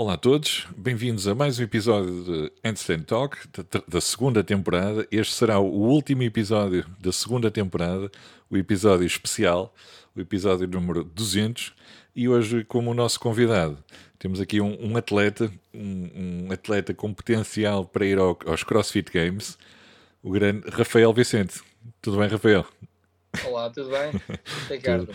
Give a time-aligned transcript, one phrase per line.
[0.00, 5.04] Olá a todos, bem-vindos a mais um episódio de Handstand Talk da, da, segunda temporada.
[5.10, 8.08] Este será o último episódio da segunda temporada,
[8.48, 9.74] o episódio especial,
[10.14, 11.74] o episódio número 200.
[12.14, 13.76] E hoje, como o nosso convidado,
[14.20, 19.10] temos aqui um, um atleta, um, um, atleta com potencial para ir ao, aos CrossFit
[19.10, 19.58] Games,
[20.22, 21.60] o grande Rafael Vicente.
[22.00, 22.64] Tudo bem, Rafael?
[23.44, 24.12] Olá, tudo bem?
[24.70, 25.12] Ricardo.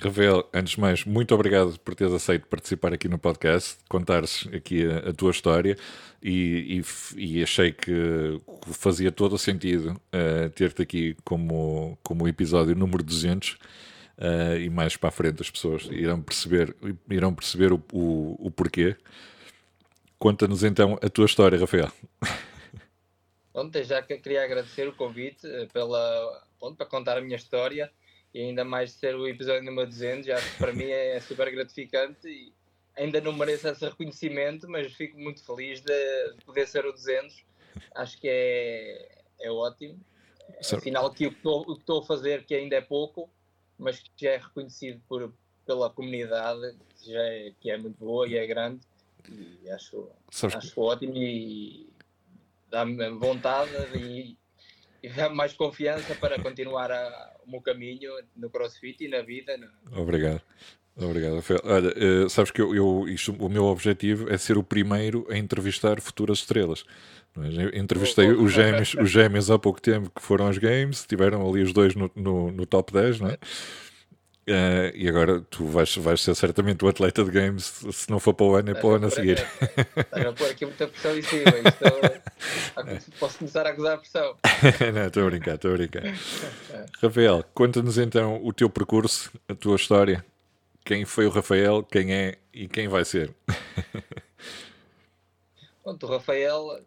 [0.00, 4.84] Rafael, antes de mais, muito obrigado por teres aceito participar aqui no podcast, contares aqui
[4.84, 5.76] a, a tua história
[6.20, 6.82] e,
[7.16, 8.40] e, e, achei que
[8.72, 13.58] fazia todo o sentido uh, ter-te aqui como, como episódio número 200 uh,
[14.18, 16.74] eh, e mais para a frente as pessoas irão perceber,
[17.08, 18.96] irão perceber o, o, o porquê.
[20.18, 21.92] Conta-nos então a tua história, Rafael.
[23.54, 27.88] Ontem já que queria agradecer o convite eh, pela, pronto, para contar a minha história
[28.34, 32.52] e ainda mais ser o episódio número 200, já para mim é super gratificante e
[32.96, 37.44] ainda não mereço esse reconhecimento, mas fico muito feliz de poder ser o 200.
[37.94, 40.00] Acho que é, é ótimo.
[40.48, 43.30] É sinal que o que, estou, que a fazer, que ainda é pouco,
[43.78, 45.32] mas que já é reconhecido por,
[45.64, 48.80] pela comunidade, já é, que é muito boa e é grande.
[49.30, 51.88] E acho, acho ótimo e
[52.68, 54.36] dá-me vontade e
[55.34, 59.56] mais confiança para continuar a, o meu caminho no crossfit e na vida.
[59.56, 60.00] No...
[60.00, 60.42] Obrigado.
[60.96, 61.60] Obrigado, Rafael.
[61.64, 65.36] Olha, uh, sabes que eu, eu isto, o meu objetivo é ser o primeiro a
[65.36, 66.84] entrevistar futuras estrelas.
[67.36, 67.78] É?
[67.78, 71.72] Entrevistei os gêmeos, os gêmeos há pouco tempo que foram aos Games, tiveram ali os
[71.72, 73.38] dois no, no, no top 10, não é?
[74.46, 78.34] Uh, e agora tu vais, vais ser certamente o atleta de games, se não for
[78.34, 79.38] para o ano, é para o ano a seguir.
[79.96, 81.44] Estás a pôr aqui muita pressão em cima.
[82.94, 84.36] Isto, posso começar a acusar a pressão.
[84.94, 86.02] não, estou a brincar, estou a brincar.
[87.02, 90.22] Rafael, conta-nos então o teu percurso, a tua história.
[90.84, 93.34] Quem foi o Rafael, quem é e quem vai ser?
[95.82, 96.84] Pronto, o Rafael,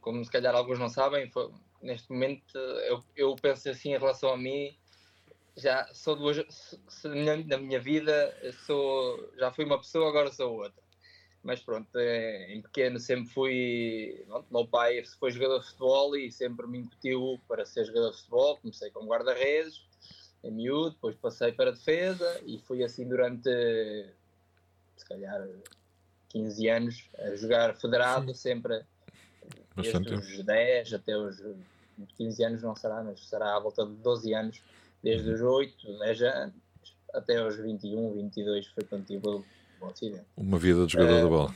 [0.00, 1.50] como se calhar alguns não sabem, foi,
[1.82, 4.76] neste momento eu, eu penso assim em relação a mim
[5.56, 6.44] já sou duas
[7.46, 8.34] na minha vida
[8.66, 10.80] sou já fui uma pessoa agora sou outra.
[11.42, 16.30] Mas pronto é, em pequeno sempre fui pronto, meu pai foi jogador de futebol e
[16.30, 18.58] sempre me incutiu para ser jogador de futebol.
[18.58, 19.82] Comecei com guarda-redes
[20.42, 23.50] em miúdo depois passei para a defesa e fui assim durante
[24.96, 25.46] se calhar
[26.30, 28.82] 15 anos a jogar federado sempre
[29.76, 31.42] desde os 10 até os
[32.16, 34.62] 15 anos não será mas será à volta de 12 anos
[35.02, 36.54] desde os 8, 10 anos
[37.14, 39.44] até aos 21, 22 foi quando tive o,
[39.80, 40.26] o acidente.
[40.36, 41.54] Uma vida de jogador uh, de bola.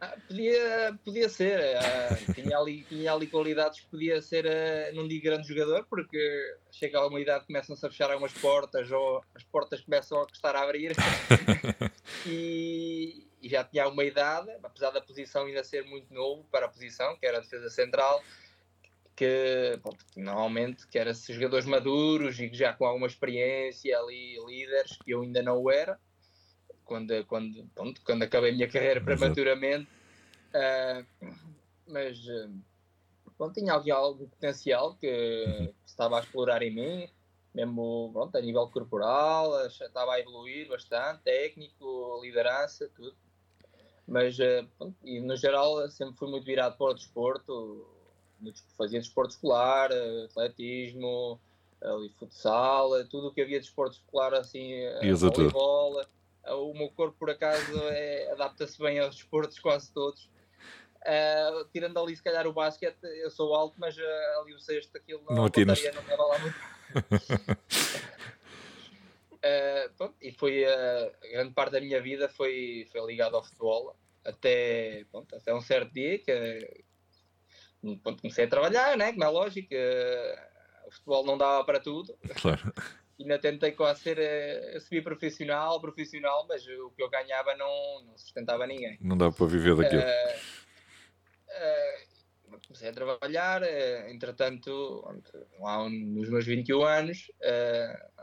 [0.00, 5.06] Ah, podia, podia ser, uh, tinha, ali, tinha ali qualidades que podia ser, uh, não
[5.06, 9.44] digo grande jogador, porque chega a uma idade começam-se a fechar algumas portas ou as
[9.44, 10.92] portas começam a custar a abrir
[12.26, 16.70] e, e, já tinha uma idade, apesar da posição ainda ser muito novo para a
[16.70, 18.22] posição, que era a defesa central,
[19.20, 24.96] que bom, normalmente que era jogadores maduros e que já com alguma experiência ali, líderes,
[25.04, 26.00] que eu ainda não era,
[26.86, 29.86] quando, quando, pronto, quando acabei a minha carreira prematuramente,
[30.54, 31.26] uh,
[31.86, 37.08] mas uh, tinha algum, algum potencial que, que, estava a explorar em mim,
[37.54, 43.14] mesmo pronto, a nível corporal, estava a evoluir bastante, técnico, liderança, tudo.
[44.08, 47.99] Mas, uh, pronto, e no geral, sempre fui muito virado para o desporto,
[48.76, 51.40] fazia desporto escolar, eh, atletismo,
[51.82, 56.04] ali, futsal, eh, tudo o que havia de desporto escolar, assim, eh, voleibol.
[56.48, 57.60] O meu corpo, por acaso,
[57.92, 60.28] é, adapta-se bem aos desportos quase todos.
[61.00, 64.94] Uh, tirando ali, se calhar, o basquete, eu sou alto, mas uh, ali o sexto,
[64.96, 66.58] aquilo não, não, não estava lá muito.
[69.32, 73.96] uh, pronto, e foi a grande parte da minha vida foi, foi ligado ao futebol
[74.24, 76.84] até, pronto, até um certo dia que
[78.02, 79.12] quando comecei a trabalhar, né?
[79.12, 82.16] como é lógico, uh, o futebol não dava para tudo.
[82.40, 82.72] Claro.
[83.18, 88.66] Ainda tentei quase ser uh, semi-profissional, profissional, mas o que eu ganhava não, não sustentava
[88.66, 88.98] ninguém.
[89.00, 90.02] Não dava para viver daquilo.
[90.02, 90.60] Uh,
[92.66, 93.62] comecei a trabalhar,
[94.08, 95.02] entretanto,
[95.58, 97.32] lá nos meus 21 anos,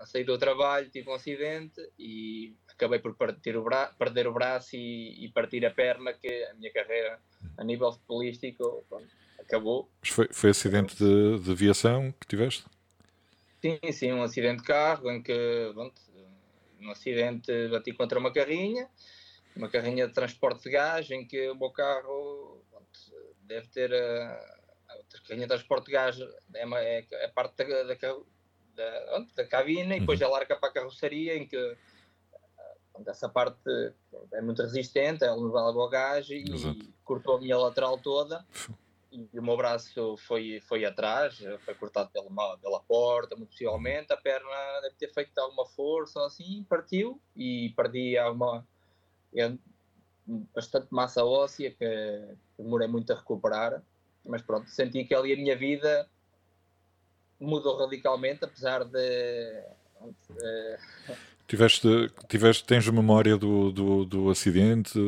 [0.06, 3.66] saí do trabalho, tive um acidente e acabei por partir o
[3.98, 7.20] perder o braço e, e, partir a perna, que a minha carreira
[7.58, 9.08] a nível futebolístico pronto,
[9.48, 9.90] acabou.
[10.02, 12.66] Mas foi, foi acidente de, de aviação que tiveste?
[13.62, 15.74] Sim, sim, um acidente de carro em que,
[16.80, 18.88] um acidente bati contra uma carrinha,
[19.56, 22.64] uma carrinha de transporte de gás, em que o meu carro
[23.42, 24.34] deve ter a,
[24.90, 26.20] a carrinha de transporte de gás,
[26.54, 27.96] é, uma, é a parte da, da,
[28.76, 30.28] da, da cabine, e depois uhum.
[30.28, 31.78] ela larga para a carroceria, em que
[33.08, 33.70] essa parte
[34.34, 36.80] é muito resistente, é um ao gás e Exato.
[37.04, 38.46] cortou a minha lateral toda
[39.34, 44.18] e o meu braço foi, foi atrás, foi cortado pela, pela porta, muito possivelmente, a
[44.18, 48.66] perna deve ter feito alguma força assim, partiu e perdi alguma
[50.54, 53.82] bastante massa óssea que demorei muito a recuperar,
[54.26, 56.08] mas pronto, senti que ali a minha vida
[57.40, 59.64] mudou radicalmente, apesar de.
[60.02, 61.16] Uh...
[61.48, 65.00] Tiveste, tiveste, tens memória do, do, do acidente?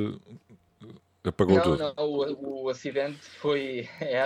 [1.24, 1.78] Apagou não, tudo?
[1.78, 3.88] Não, o, o acidente foi.
[4.00, 4.24] É,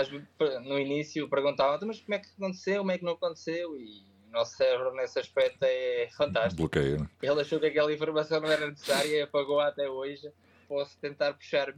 [0.61, 3.77] no início perguntavam mas como é que aconteceu, como é que não aconteceu?
[3.77, 6.61] E o nosso cérebro nesse aspecto é fantástico.
[6.61, 6.99] Bloqueio.
[6.99, 7.09] Né?
[7.21, 10.31] Ele achou que aquela informação não era necessária e apagou até hoje.
[10.67, 11.73] Posso tentar puxar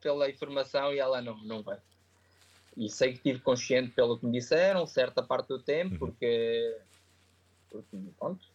[0.00, 1.78] pela informação e ela não, não vai
[2.76, 5.98] e sei que estive consciente pelo que me disseram, certa parte do tempo, uhum.
[5.98, 6.78] porque,
[7.70, 8.46] porque pronto,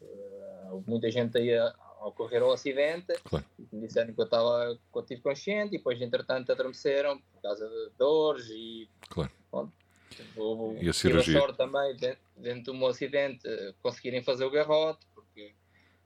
[0.72, 1.74] houve muita gente aí a,
[2.06, 3.44] a ocorrer o acidente, claro.
[3.74, 7.68] me disseram que eu estava que eu estive consciente, e depois, entretanto, adormeceram por causa
[7.68, 9.32] de dores e claro.
[10.38, 11.40] Houve, e a cirurgia?
[11.40, 11.96] sorte também,
[12.38, 13.48] dentro de um acidente,
[13.82, 15.54] conseguirem fazer o garrote, porque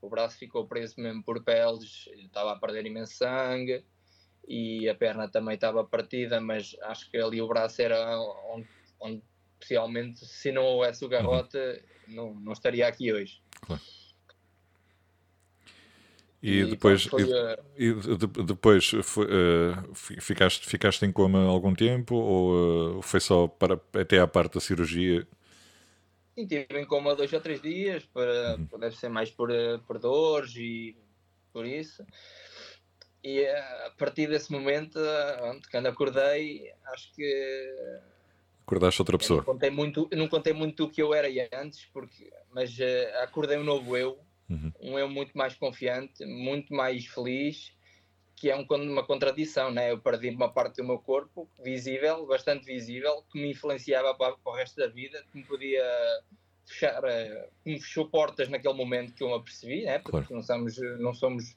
[0.02, 3.84] o braço ficou preso mesmo por peles, estava a perder imenso sangue
[4.48, 8.20] e a perna também estava partida, mas acho que ali o braço era
[8.52, 8.68] onde,
[9.00, 9.22] onde
[9.60, 11.12] possivelmente, se não houvesse o uhum.
[11.12, 11.76] garrote, uhum.
[12.08, 13.44] não, não estaria aqui hoje.
[13.62, 13.82] Claro.
[16.42, 17.06] E, e, depois,
[17.78, 23.20] e, e de, depois foi, uh, ficaste, ficaste em coma algum tempo ou uh, foi
[23.20, 25.28] só para, até à parte da cirurgia?
[26.40, 28.80] Sim, estive em coma dois ou três dias, para, uhum.
[28.80, 30.96] deve ser mais por, eh, por dores e
[31.52, 32.06] por isso.
[33.22, 34.98] E eh, a partir desse momento,
[35.70, 38.00] quando acordei, acho que.
[38.62, 39.40] Acordaste outra pessoa.
[39.40, 43.58] Não contei muito, não contei muito do que eu era antes, porque, mas uh, acordei
[43.58, 44.18] um novo eu,
[44.50, 44.72] uhum.
[44.82, 47.74] um eu muito mais confiante, muito mais feliz,
[48.36, 49.92] que é um, uma contradição, né?
[49.92, 54.52] Eu perdi uma parte do meu corpo, visível, bastante visível, que me influenciava para, para
[54.52, 55.84] o resto da vida, que me podia
[56.66, 60.00] fechar, uh, que me fechou portas naquele momento que eu me apercebi, né?
[60.00, 60.36] Porque claro.
[60.36, 61.56] não somos, não somos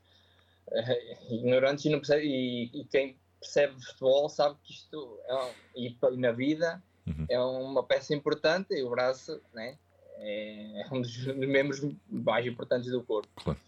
[1.31, 6.33] ignorantes e, não percebe, e, e, quem percebe futebol sabe que isto é, e, na
[6.33, 7.27] vida uhum.
[7.29, 9.77] é uma peça importante e o braço né,
[10.19, 13.29] é, um dos membros mais importantes do corpo.
[13.37, 13.59] Claro.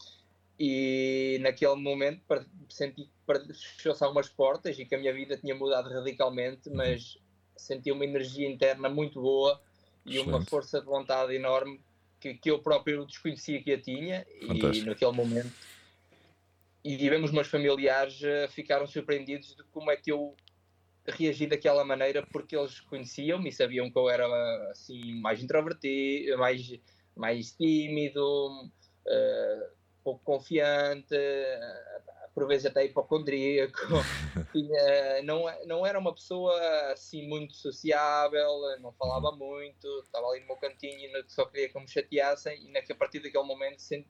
[0.57, 2.21] E naquele momento
[2.69, 6.77] senti que fechou-se algumas portas e que a minha vida tinha mudado radicalmente, uhum.
[6.77, 7.17] mas
[7.57, 9.61] senti uma energia interna muito boa
[10.05, 10.29] e Excelente.
[10.29, 11.81] uma força de vontade enorme
[12.19, 14.85] que, que eu próprio desconhecia que a tinha Fantástico.
[14.85, 15.51] e naquele momento
[16.85, 20.35] e vivemos meus familiares uh, ficaram surpreendidos de como é que eu
[21.07, 24.25] reagi daquela maneira porque eles conheciam-me e sabiam que eu era
[24.71, 26.79] assim mais introvertido, mais,
[27.15, 28.65] mais tímido,
[29.05, 31.15] uh, pouco confiante,
[32.33, 33.77] por vezes até hipocondríaco.
[34.51, 36.53] Tinha, não, não era uma pessoa
[36.91, 38.49] assim muito sociável,
[38.81, 42.77] não falava muito, estava ali no meu cantinho e só queria que me chateassem e
[42.77, 44.09] a partir daquele momento senti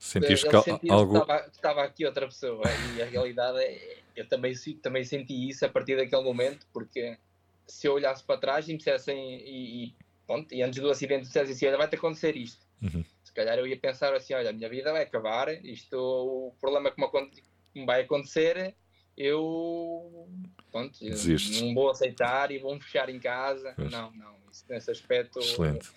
[0.00, 1.18] Sentiste que algo.
[1.18, 2.62] Estava, estava, aqui outra pessoa
[2.96, 3.99] e a realidade é.
[4.20, 7.16] Eu também, também senti isso a partir daquele momento, porque
[7.66, 9.16] se eu olhasse para trás e me dissessem.
[9.40, 9.94] E, e,
[10.26, 12.66] pronto, e antes do acidente dissessem assim: olha, vai-te acontecer isto.
[12.82, 13.02] Uhum.
[13.24, 16.90] Se calhar eu ia pensar assim: olha, a minha vida vai acabar, isto, o problema
[16.90, 17.00] que
[17.74, 18.74] me, vai acontecer,
[19.16, 20.28] eu.
[20.70, 23.72] Pronto, não vou aceitar e vou-me fechar em casa.
[23.74, 23.90] Pois.
[23.90, 25.38] Não, não, isso, nesse aspecto.
[25.38, 25.88] Excelente.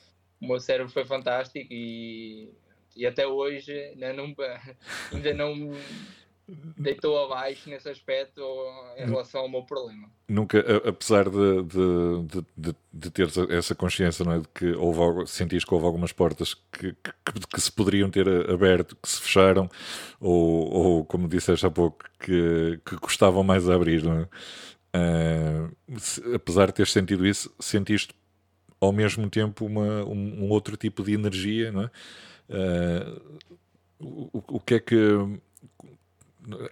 [0.42, 2.54] O meu cérebro foi fantástico e
[2.96, 4.36] e até hoje ainda não,
[5.12, 5.72] ainda não
[6.78, 8.42] deitou abaixo nesse aspecto
[8.98, 10.10] em relação ao meu problema.
[10.28, 14.40] Nunca, apesar de, de, de, de ter essa consciência, não é?
[14.40, 18.28] de que houve algo, sentiste que houve algumas portas que, que, que, se poderiam ter
[18.50, 19.70] aberto, que se fecharam,
[20.20, 24.28] ou, ou como disseste há pouco, que, que custavam mais a abrir, não é?
[24.96, 28.14] Uh, se, apesar de teres sentido isso, sentiste
[28.80, 31.90] ao mesmo tempo uma, um, um outro tipo de energia, não é?
[32.50, 33.40] Uh,
[34.00, 34.96] o, o, que é que.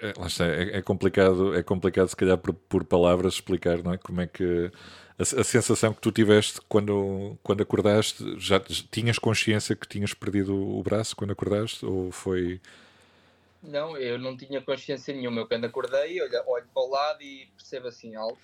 [0.01, 3.98] É, está, é, é, complicado, é complicado se calhar por, por, palavras explicar, não é?
[3.98, 4.72] Como é que
[5.18, 10.56] a, a, sensação que tu tiveste quando, quando acordaste, já tinhas consciência que tinhas perdido
[10.56, 12.60] o braço quando acordaste ou foi
[13.63, 15.42] não, eu não tinha consciência nenhuma.
[15.42, 18.40] Eu quando acordei, olho, olho para o lado e percebo assim alto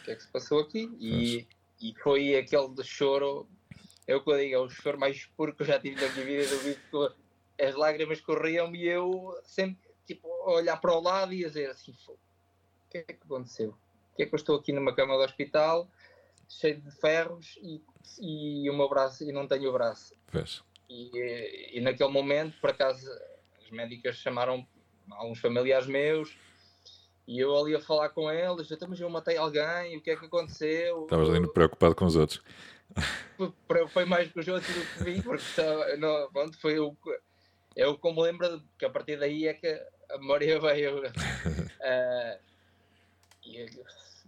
[0.00, 0.90] o que é que se passou aqui.
[0.98, 1.46] E,
[1.80, 3.46] e foi aquele choro
[4.06, 6.12] é o que eu digo, é o choro mais puro que eu já tive na
[6.12, 6.54] minha vida.
[6.54, 11.70] Eu que as lágrimas corriam e eu sempre tipo, olhar para o lado e dizer
[11.70, 12.16] assim: o
[12.90, 13.70] que é que aconteceu?
[14.12, 15.88] O que é que eu estou aqui numa cama do hospital,
[16.48, 17.80] cheio de ferros e,
[18.20, 20.14] e o meu braço, e não tenho o braço?
[20.30, 20.62] Pois.
[20.88, 23.08] E, e naquele momento, por acaso,
[23.62, 24.66] as médicas chamaram
[25.10, 26.36] alguns familiares meus
[27.26, 30.16] e eu ali a falar com eles, então, mas eu matei alguém, o que é
[30.16, 31.04] que aconteceu?
[31.04, 32.42] Estavas ali preocupado com os outros.
[33.90, 36.96] Foi mais com os outros do que mim, porque não, pronto, foi o.
[37.74, 40.98] Eu como lembro que a partir daí é que a memória veio.
[41.06, 42.38] uh,
[43.44, 43.66] e,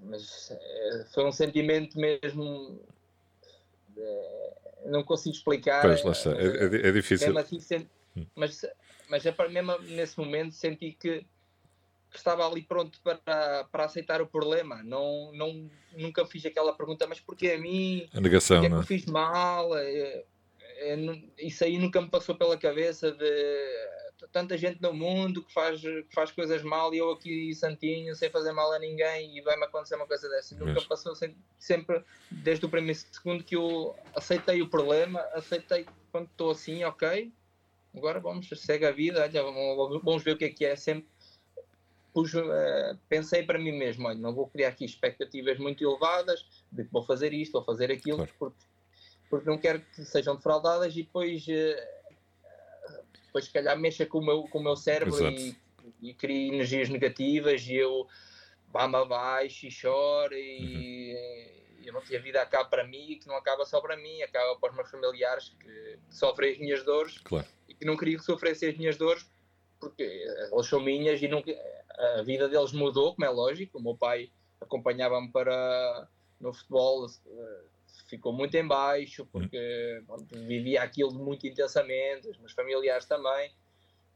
[0.03, 2.81] mas uh, foi um sentimento mesmo.
[3.97, 4.55] Uh,
[4.87, 5.83] não consigo explicar.
[5.83, 6.31] Pois, lá está.
[6.31, 7.37] É, é, é difícil.
[7.39, 8.27] Assim, senti, hum.
[8.35, 8.65] mas,
[9.09, 11.25] mas é mesmo nesse momento senti que
[12.15, 14.83] estava ali pronto para, para aceitar o problema.
[14.83, 18.09] Não, não, nunca fiz aquela pergunta, mas porquê a mim?
[18.15, 18.87] A negação, que é que eu é?
[18.87, 19.77] fiz mal?
[19.77, 20.25] É,
[20.77, 20.97] é,
[21.39, 26.15] isso aí nunca me passou pela cabeça de tanta gente no mundo que faz, que
[26.15, 29.97] faz coisas mal e eu aqui santinho, sem fazer mal a ninguém e vai-me acontecer
[29.97, 30.55] uma coisa dessa.
[30.57, 30.85] Nunca Mas...
[30.85, 31.15] passou
[31.59, 37.33] sempre, desde o primeiro segundo que eu aceitei o problema, aceitei quando estou assim, ok,
[37.97, 39.43] agora vamos, segue a vida, olha,
[40.03, 41.09] vamos ver o que é que é sempre
[42.15, 46.85] pus, uh, pensei para mim mesmo, olha, não vou criar aqui expectativas muito elevadas de
[46.85, 48.33] que vou fazer isto, vou fazer aquilo, claro.
[48.39, 48.65] porque,
[49.29, 52.04] porque não quero que sejam defraudadas e depois, uh,
[53.35, 55.57] depois se calhar mexa com o meu, com o meu cérebro e,
[56.01, 58.07] e crie energias negativas e eu
[58.73, 61.87] vá-me abaixo e choro e uhum.
[61.87, 64.71] eu não tinha vida acaba para mim que não acaba só para mim, acaba para
[64.71, 67.47] os meus familiares que, sofrem as minhas dores claro.
[67.69, 69.29] e que não queria que sofressem as minhas dores
[69.81, 71.43] porque elas são minhas e não,
[72.19, 73.79] a vida deles mudou, como é lógico.
[73.79, 76.09] O meu pai acompanhava-me para
[76.41, 77.63] no futebol, eh,
[78.05, 83.53] ficou muito em baixo porque bom, vivia aquilo muito intensamente, os meus familiares também.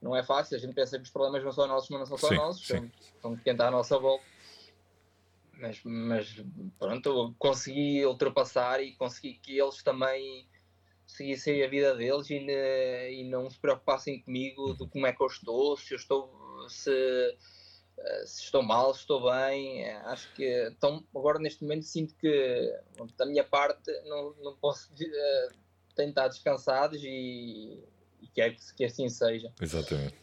[0.00, 2.18] Não é fácil, a gente pensa que os problemas não são nossos, mas não são
[2.18, 2.90] só sim, nossos, sim.
[3.20, 4.24] são, de quem está à nossa volta.
[5.54, 6.44] Mas, mas
[6.78, 10.48] pronto, consegui ultrapassar e consegui que eles também
[11.04, 15.26] seguissem a vida deles e, e não se preocupassem comigo de como é que eu
[15.26, 17.36] estou, se eu estou se
[18.24, 19.84] se estou mal, se estou bem.
[19.84, 22.74] Eh, acho que então, agora neste momento sinto que
[23.16, 25.54] da minha parte não, não posso uh,
[25.94, 27.78] tentar descansados e,
[28.20, 29.52] e quero que, que assim seja.
[29.60, 30.14] Exatamente.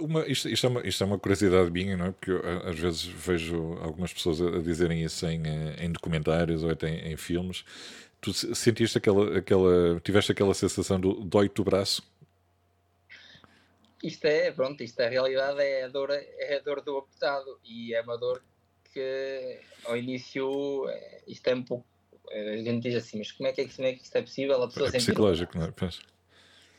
[0.00, 2.10] Uma, isto, isto, é uma, isto é uma curiosidade minha, não é?
[2.10, 5.42] Porque eu, às vezes vejo algumas pessoas a, dizerem isso em,
[5.78, 7.64] em documentários ou até em, em filmes.
[8.20, 12.02] Tu sentiste aquela, aquela, tiveste aquela sensação do dói-te o braço
[14.02, 17.60] isto é, pronto, isto é a realidade, é a dor, é a dor do apertado
[17.64, 18.42] e é uma dor
[18.92, 21.86] que ao início é, isto é um pouco
[22.30, 24.62] a gente diz assim, mas como é que, é, como é que isto é possível?
[24.62, 25.72] A pessoa é psicológico, não é?
[25.72, 26.00] Pois.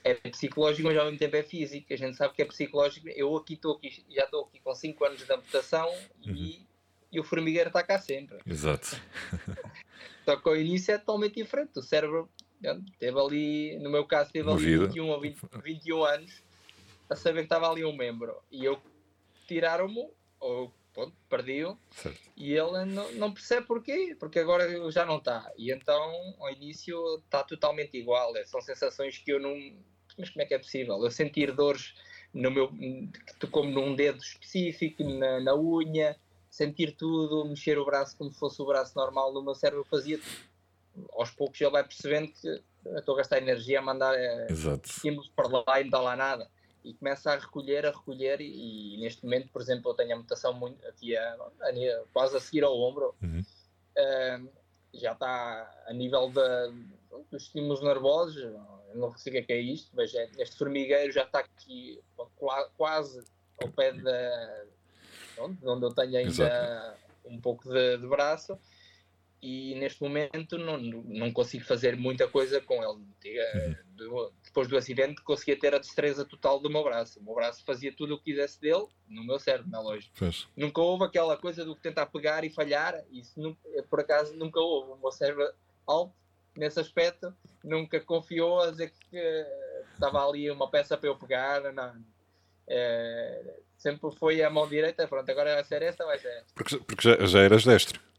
[0.04, 1.94] É psicológico, mas ao mesmo tempo é físico.
[1.94, 3.10] A gente sabe que é psicológico.
[3.10, 5.90] Eu aqui estou aqui, já estou aqui com 5 anos de amputação
[6.26, 6.34] uhum.
[6.34, 6.66] e,
[7.12, 8.38] e, o formigueiro está cá sempre.
[8.46, 9.00] Exato.
[10.26, 11.78] Só que ao início é totalmente diferente.
[11.78, 12.30] O cérebro
[12.98, 16.44] teve ali, no meu caso, teve ali 21 ou 20, 21 anos
[17.12, 18.42] a saber que estava ali um membro.
[18.50, 18.80] E eu
[19.46, 21.78] tiraram-me, ou pronto, perdi-o,
[22.38, 25.52] e ele não, não percebe porquê, porque agora já não está.
[25.58, 28.36] E então, ao início, está totalmente igual.
[28.38, 29.54] É, são sensações que eu não.
[30.18, 31.04] Mas como é que é possível?
[31.04, 31.94] Eu sentir dores
[32.34, 32.72] no meu,
[33.52, 36.18] como num dedo específico, na, na unha,
[36.50, 40.20] sentir tudo, mexer o braço como se fosse o braço normal no meu cérebro, fazia
[41.14, 42.62] aos poucos ele vai percebendo que
[42.98, 44.48] estou a gastar energia a mandar é,
[44.84, 46.50] estímulos para lá e não dá lá nada
[46.84, 50.18] e começa a recolher, a recolher, e, e, neste momento, por exemplo, eu tenho a
[50.18, 53.40] mutação muito, aqui a, a, quase a seguir ao ombro, uhum.
[53.42, 54.50] uh,
[54.94, 56.68] já está a nível da,
[57.32, 58.60] dos estímulos nervosos, eu
[58.96, 62.02] não sei o que é, é isto, mas é, este formigueiro já está aqui
[62.78, 63.24] quase
[63.62, 64.66] ao pé da,
[65.40, 66.98] onde, onde eu tenho ainda Exato.
[67.26, 68.58] um pouco de, de braço,
[69.42, 73.02] e neste momento não, não consigo fazer muita coisa com ele.
[73.98, 74.32] Uhum.
[74.44, 77.20] Depois do acidente conseguia ter a destreza total do meu braço.
[77.20, 80.10] O meu braço fazia tudo o que quisesse dele, no meu cérebro, na é loja.
[80.56, 84.60] Nunca houve aquela coisa do que tentar pegar e falhar, isso nunca, por acaso nunca
[84.60, 84.92] houve.
[84.92, 85.52] O meu cérebro
[85.88, 86.14] alto,
[86.56, 87.34] nesse aspecto,
[87.64, 89.46] nunca confiou a dizer que
[89.94, 91.96] estava ali uma peça para eu pegar, não.
[92.68, 96.54] É, sempre foi a mão direita, pronto, agora vai ser esta, vai ser esta.
[96.54, 98.11] Porque, porque já, já eras destro.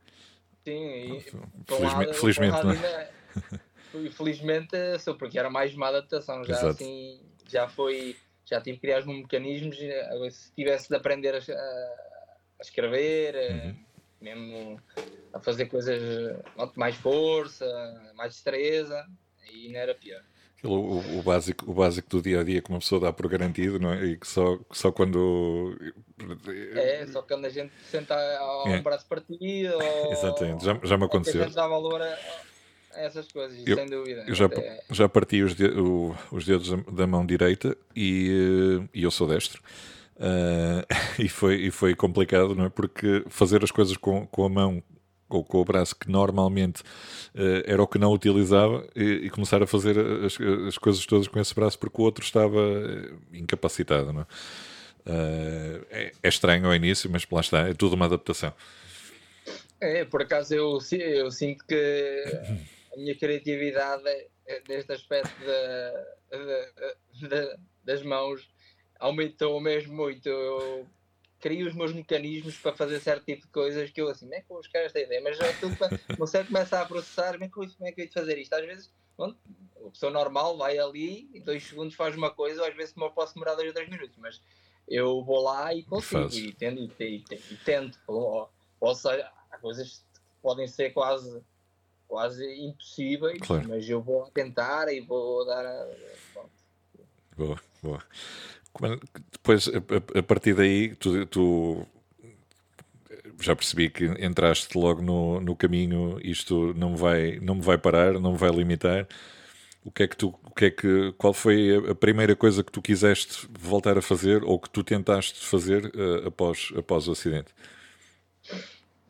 [0.65, 1.21] Sim, e,
[1.67, 3.11] felizmente, felizmente não é?
[4.11, 6.69] Felizmente sou porque era mais má adaptação, já Exato.
[6.69, 12.63] assim, já foi, já tive que criar os mecanismos, se tivesse de aprender a, a
[12.63, 13.77] escrever, uhum.
[14.21, 14.81] mesmo
[15.33, 16.01] a fazer coisas
[16.77, 19.07] mais força, mais destreza,
[19.43, 20.23] aí não era pior.
[20.65, 23.81] O, o, básico, o básico do dia a dia que uma pessoa dá por garantido,
[23.81, 24.05] não é?
[24.05, 25.77] E que só, só quando.
[26.75, 28.77] É, só quando a gente senta ao é.
[28.77, 29.75] um braço partido.
[29.75, 31.43] Ou, Exatamente, já, já me aconteceu.
[31.43, 32.17] A gente dá valor a,
[32.95, 34.25] essas coisas, eu, sem dúvida.
[34.29, 34.49] Eu já,
[34.91, 39.61] já parti os, de, o, os dedos da mão direita e, e eu sou destro.
[40.17, 40.87] Uh,
[41.19, 42.69] e, foi, e foi complicado, não é?
[42.69, 44.83] Porque fazer as coisas com, com a mão
[45.37, 49.63] ou com o braço que normalmente uh, era o que não utilizava e, e, começar
[49.63, 52.61] a fazer as, as coisas todas com esse braço porque o outro estava
[53.33, 54.27] incapacitado, não é?
[55.05, 58.53] Uh, é, é, estranho ao início, mas lá está, é tudo uma adaptação.
[59.81, 62.25] É, por acaso eu, eu sinto que
[62.95, 64.05] a minha criatividade
[64.69, 65.35] neste aspecto
[67.85, 68.49] das mãos
[69.03, 70.29] aumentou mesmo muito.
[70.29, 70.87] Eu
[71.43, 74.41] crio os meus mecanismos para fazer certo tipo de coisas que eu assim, como é
[74.41, 75.21] que vou buscar esta ideia?
[75.21, 78.39] Mas é para, você começa a processar, como é que como é que eu fazer
[78.39, 78.55] isto?
[78.55, 82.75] Às vezes, a pessoa normal vai ali e dois segundos faz uma coisa, ou às
[82.75, 84.41] vezes posso demorar dois ou três minutos, mas
[84.89, 87.99] eu vou lá e consigo, e, tento, e, e, e tento.
[88.07, 88.49] Ou,
[88.81, 91.43] ou seja, há coisas que podem ser quase,
[92.07, 93.69] quase impossíveis, claro.
[93.69, 95.67] mas eu vou tentar e vou dar.
[95.67, 95.89] A...
[97.37, 98.03] Boa, boa.
[99.31, 101.87] Depois, a, a partir daí, tu, tu,
[103.41, 108.15] já percebi que entraste logo no, no caminho, isto não vai, não me vai parar,
[108.15, 109.07] não me vai limitar
[109.85, 112.71] o que é que tu, o que é que, qual foi a primeira coisa que
[112.71, 117.53] tu quiseste voltar a fazer ou que tu tentaste fazer uh, após, após o acidente?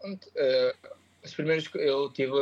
[0.02, 0.88] Uh,
[1.22, 2.32] os primeiros eu tive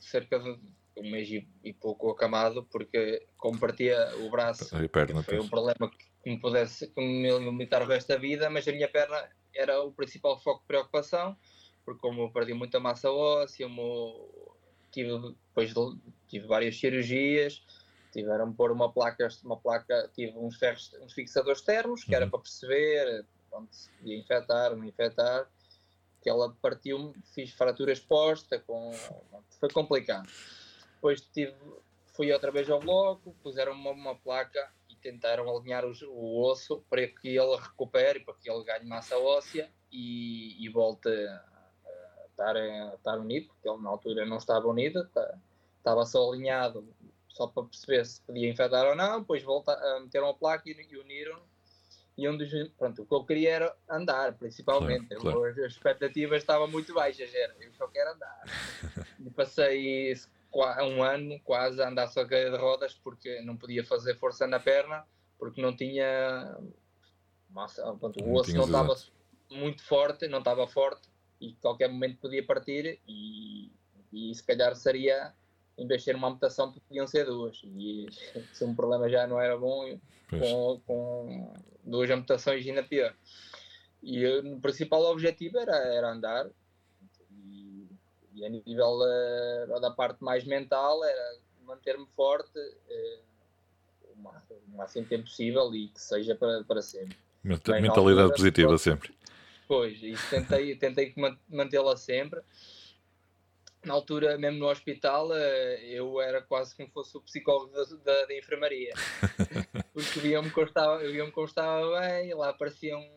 [0.00, 0.58] cerca de
[0.96, 5.90] um mês e, e pouco acamado porque como partia o braço perna, foi um problema
[5.90, 9.80] que me pudesse que me limitar o resto da vida, mas a minha perna era
[9.82, 11.36] o principal foco de preocupação,
[11.84, 13.68] porque como eu perdi muita massa óssea,
[14.90, 15.72] tive depois
[16.28, 17.62] tive várias cirurgias,
[18.12, 22.16] tiveram pôr uma placa, uma placa, tive uns ferros, uns fixadores termos, que uhum.
[22.16, 25.48] era para perceber onde se podia infectar, não infectar,
[26.22, 28.92] que ela partiu, fiz fratura exposta, com,
[29.60, 30.28] foi complicado.
[30.94, 31.54] Depois tive,
[32.14, 34.68] fui outra vez ao bloco, puseram uma, uma placa
[35.00, 39.70] tentaram alinhar o, o, osso para que ele recupere, para que ele ganhe massa óssea
[39.90, 41.44] e, e volte a
[42.30, 45.38] estar, a estar unido, porque ele na altura não estava unido, tá,
[45.78, 46.86] estava só alinhado
[47.36, 50.72] só para perceber se podia infectar ou não, depois volta, uh, meteram a placa e,
[50.72, 51.38] e uniram.
[52.16, 55.14] E um dos, pronto, o que eu queria era andar, principalmente.
[55.14, 55.44] Claro, claro.
[55.44, 58.42] As expectativas estavam muito baixas, era, eu só quero andar.
[59.20, 60.14] e passei
[60.52, 64.58] um ano quase a andar só cadeira de rodas porque não podia fazer força na
[64.58, 65.04] perna,
[65.38, 66.58] porque não tinha
[67.50, 68.94] massa, pronto, o osso não estava
[69.50, 71.08] muito forte, não estava forte
[71.40, 73.70] e qualquer momento podia partir e,
[74.12, 75.34] e se calhar seria
[75.78, 77.60] em vez de ser uma amputação, podiam ser duas.
[77.64, 78.06] E
[78.52, 79.98] se um problema já não era bom,
[80.30, 81.54] com, com,
[81.84, 83.14] duas amputações ainda pior.
[84.02, 86.48] E o principal objetivo era, era andar.
[88.36, 93.22] E, a nível uh, da parte mais mental, era manter-me forte uh,
[94.14, 97.16] o máximo tempo possível e que seja para, para sempre.
[97.42, 99.14] Mentalidade altura, positiva sempre.
[99.66, 101.14] Pois, e tentei, tentei
[101.48, 102.40] mantê-la sempre
[103.86, 108.26] na altura, mesmo no hospital, eh, eu era quase como fosse o psicólogo da, da,
[108.26, 108.92] da enfermaria.
[109.94, 113.08] Porque via-me que eu estava bem, lá aparecia um,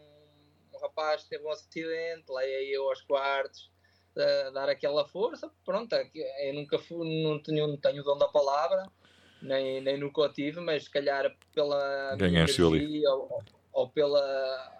[0.73, 3.71] um, rapaz que teve um acidente, lá ia eu aos quartos,
[4.54, 5.52] dar aquela força.
[5.65, 6.10] Pronto, é
[6.50, 8.86] eu nunca fui, não tenho, não tenho o dom da palavra,
[9.41, 14.22] nem, nem nunca o tive, mas se calhar pela Ganhaste energia ou, ou, pela,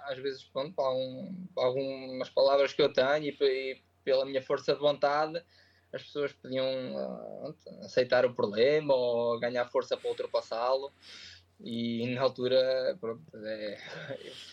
[0.06, 4.80] às vezes, pronto, algum, algumas palavras que eu tenho e, e pela minha força de
[4.80, 5.44] vontade
[5.94, 6.66] as pessoas podiam
[6.96, 10.92] uh, aceitar o problema ou ganhar força para ultrapassá-lo.
[11.62, 13.78] E na altura, pronto, é,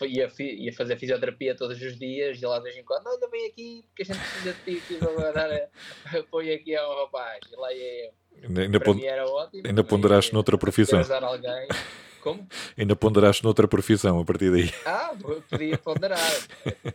[0.01, 3.47] ia, ia fazer fisioterapia todos os dias e lá de vez em quando, olha, vem
[3.47, 5.69] aqui porque a gente precisa de ti, aqui para dar
[6.19, 7.39] apoio aqui ao rapaz.
[7.49, 8.13] E lá ia eu.
[8.61, 9.01] Ainda, pond...
[9.07, 10.99] ótimo, ainda ponderaste noutra profissão.
[11.23, 11.67] Alguém.
[12.21, 12.45] Como?
[12.77, 14.69] Ainda ponderaste noutra profissão a partir daí.
[14.85, 15.15] Ah,
[15.49, 16.19] podia ponderar.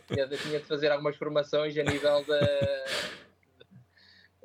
[0.07, 2.39] tinha, tinha de fazer algumas formações a nível da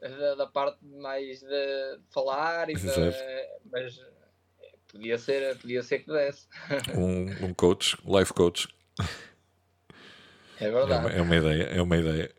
[0.00, 2.94] da, da, parte mais de falar, e da,
[3.70, 4.00] mas
[4.88, 6.46] podia ser, podia ser que desse.
[6.96, 8.68] Um, um coach, life coach.
[10.60, 10.92] É verdade.
[10.92, 12.34] É uma, é uma ideia, é uma ideia.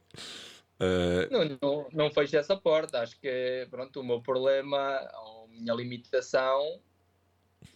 [0.80, 1.32] Uh...
[1.32, 3.02] Não, não, não fecho essa porta.
[3.02, 6.82] Acho que pronto, o meu problema, a minha limitação,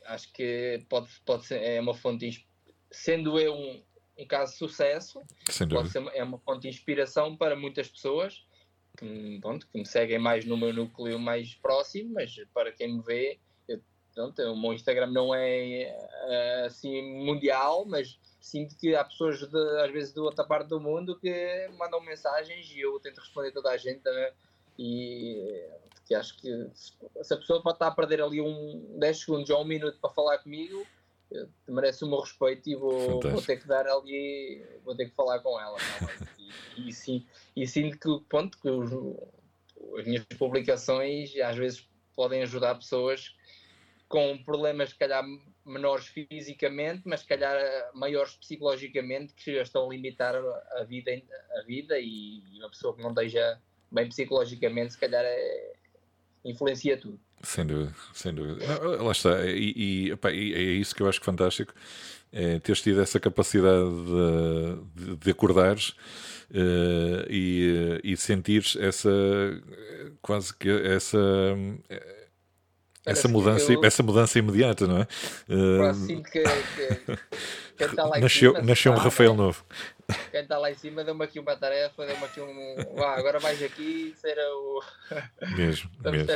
[0.05, 2.45] acho que pode, pode ser, é uma fonte,
[2.91, 3.83] sendo eu um,
[4.19, 5.21] um caso de sucesso,
[5.69, 8.45] pode ser, é uma fonte de inspiração para muitas pessoas
[8.97, 13.01] que, pronto, que me seguem mais no meu núcleo mais próximo, mas para quem me
[13.01, 13.39] vê,
[14.13, 15.95] pronto, o meu Instagram não é
[16.25, 20.79] uh, assim mundial, mas sinto que há pessoas de, às vezes de outra parte do
[20.79, 24.03] mundo que mandam mensagens e eu tento responder toda a gente.
[24.03, 24.31] Né?
[24.77, 25.69] E
[26.03, 29.61] porque acho que se a pessoa pode estar a perder ali um 10 segundos ou
[29.61, 30.85] um minuto para falar comigo,
[31.67, 35.39] merece o meu respeito e vou, vou, ter que dar ali, vou ter que falar
[35.39, 35.77] com ela.
[36.77, 38.91] E, e, sim, e sinto que, ponto, que os,
[39.97, 43.33] as minhas publicações às vezes podem ajudar pessoas
[44.13, 45.25] com problemas, se calhar,
[45.65, 47.57] menores fisicamente, mas se calhar
[47.95, 51.19] maiores psicologicamente, que estão a limitar a vida,
[51.57, 53.59] a vida e uma pessoa que não esteja
[53.91, 55.73] bem psicologicamente, se calhar é,
[56.45, 57.19] influencia tudo.
[57.41, 58.63] Sem dúvida, sem dúvida.
[58.67, 61.73] Não, lá está, e, e, opa, e, é isso que eu acho que fantástico,
[62.31, 65.89] é teres tido essa capacidade de, de, de acordares
[66.51, 69.09] uh, e, e sentires essa,
[70.21, 71.17] quase que essa
[73.05, 75.07] essa mudança, eu, essa mudança imediata, não é?
[75.49, 77.17] Uh, sinto que, que
[77.77, 79.65] quem está lá nasceu, cima, nasceu um Rafael novo.
[80.31, 82.95] Quem está lá em cima deu-me aqui uma tarefa, deu-me aqui um.
[82.95, 84.81] Vá, agora vais aqui ser o.
[85.55, 86.27] Mesmo, mesmo.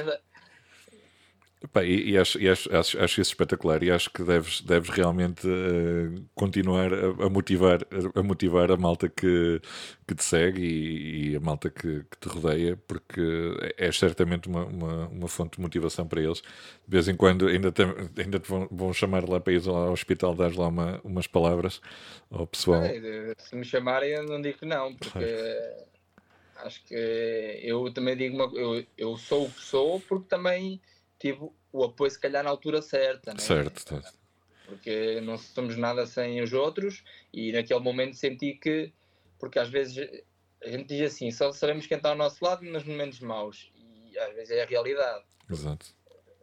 [1.63, 4.89] Epá, e, e, acho, e acho, acho, acho, isso espetacular e acho que deves, deves
[4.89, 7.79] realmente uh, continuar a, a, motivar,
[8.13, 9.59] a, motivar a malta que,
[10.07, 13.21] que te segue e, e a malta que, que, te rodeia, porque
[13.75, 16.41] é, é certamente uma, uma, uma, fonte de motivação para eles.
[16.41, 17.81] De vez em quando ainda te,
[18.21, 21.81] ainda te vão, vão chamar lá para ir ao hospital, dar lá uma, umas palavras
[22.29, 22.83] ao pessoal.
[22.83, 25.25] É, se me chamarem, eu não digo não, porque.
[26.57, 26.95] Acho que
[27.61, 30.81] eu também digo, uma, eu, eu sou o que sou porque também
[31.19, 33.33] tive o apoio, se calhar, na altura certa.
[33.33, 33.39] Né?
[33.39, 34.17] Certo, certo.
[34.65, 37.03] Porque não somos nada sem os outros
[37.33, 38.91] e naquele momento senti que,
[39.39, 39.97] porque às vezes
[40.61, 44.17] a gente diz assim, só sabemos quem está ao nosso lado nos momentos maus e
[44.17, 45.23] às vezes é a realidade.
[45.49, 45.85] Exato.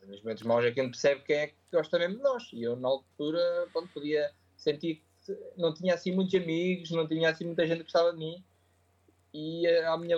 [0.06, 2.50] Nos momentos maus é que a gente percebe quem é que gosta mesmo de nós.
[2.52, 7.30] E eu, na altura, quando podia sentir que não tinha assim muitos amigos, não tinha
[7.30, 8.44] assim muita gente que gostava de mim.
[9.32, 10.16] E a minha,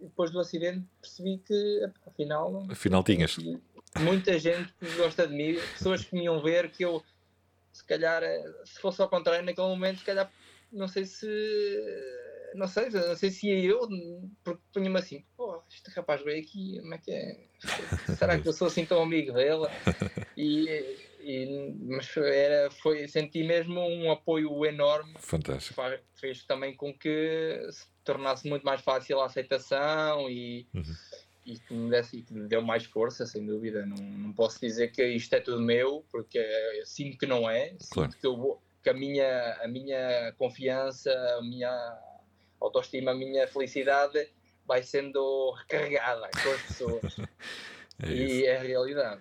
[0.00, 2.66] depois do acidente percebi que afinal.
[2.70, 3.36] Afinal tinhas.
[4.00, 7.02] Muita gente que gosta de mim, pessoas que me iam ver que eu,
[7.72, 10.30] se calhar, eh, se fosse ao contrário, naquele momento, se calhar,
[10.72, 11.26] não sei se.
[12.54, 13.88] Não sei, não sei se ia eu,
[14.44, 17.36] porque punha-me assim, pô, este rapaz veio aqui, como é que é?
[18.16, 19.66] Será que eu sou assim tão amigo dele?
[20.36, 25.14] E, e, mas era, foi, senti mesmo um apoio enorme.
[25.20, 25.80] Fantástico.
[26.16, 30.66] Fez também com que se tornasse muito mais fácil a aceitação e.
[30.74, 30.82] Uhum
[31.44, 33.84] e que me, desse, que me deu mais força, sem dúvida.
[33.84, 36.40] Não, não posso dizer que isto é tudo meu, porque
[36.84, 37.70] sinto que não é.
[37.78, 38.12] Sinto claro.
[38.12, 41.98] que, eu que a, minha, a minha confiança, a minha
[42.60, 44.28] autoestima, a minha felicidade
[44.66, 47.16] vai sendo recarregada com as pessoas.
[48.02, 49.20] é e é a realidade.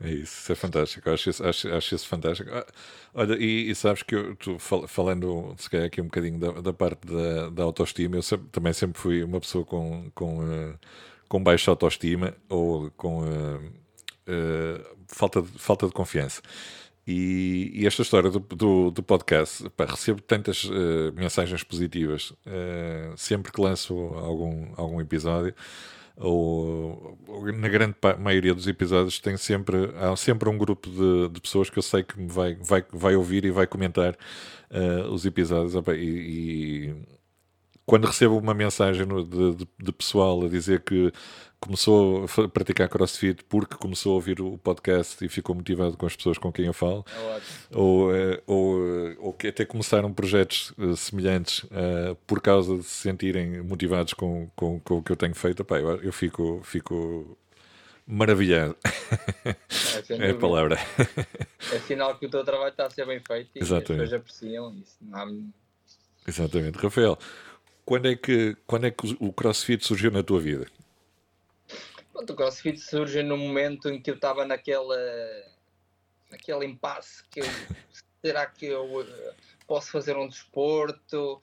[0.00, 2.50] É isso, isso é fantástico, acho isso, acho, acho isso fantástico.
[2.52, 2.66] Ah,
[3.14, 6.72] olha, e, e, sabes que eu, tu, falando, se calhar aqui um bocadinho da, da
[6.72, 10.78] parte da, da autoestima, eu sempre, também sempre fui uma pessoa com, com uh,
[11.32, 16.42] com baixa autoestima ou com uh, uh, falta, de, falta de confiança.
[17.06, 22.34] E, e esta história do, do, do podcast, pá, recebo tantas uh, mensagens positivas
[23.16, 25.54] sempre que lanço algum, algum episódio,
[26.18, 31.40] ou, ou, na grande maioria dos episódios tem sempre, há sempre um grupo de, de
[31.40, 34.18] pessoas que eu sei que vai, vai, vai ouvir e vai comentar
[35.10, 35.74] os episódios.
[35.88, 36.94] E, e
[37.84, 41.12] quando recebo uma mensagem de, de, de, pessoal a dizer que
[41.60, 46.16] começou a praticar crossfit porque começou a ouvir o podcast e ficou motivado com as
[46.16, 50.72] pessoas com quem eu falo, é ou, eh, ou, eh, ou que até começaram projetos
[50.76, 55.16] uh, semelhantes uh, por causa de se sentirem motivados com, com, com o que eu
[55.16, 57.38] tenho feito, Epá, eu, eu fico, fico
[58.06, 58.76] maravilhado.
[59.44, 59.54] É,
[60.28, 60.78] é a palavra.
[61.72, 64.14] É sinal que o teu trabalho está a ser bem feito e Exatamente.
[64.14, 64.98] as pessoas apreciam isso.
[66.26, 66.78] Exatamente.
[66.78, 67.18] Rafael,
[67.84, 70.66] quando é que, quando é que o crossfit surgiu na tua vida?
[72.14, 74.96] o crossfit surge no momento em que eu estava naquela
[76.30, 77.44] naquele impasse que eu,
[78.24, 79.34] será que eu eh,
[79.66, 81.40] posso fazer um desporto?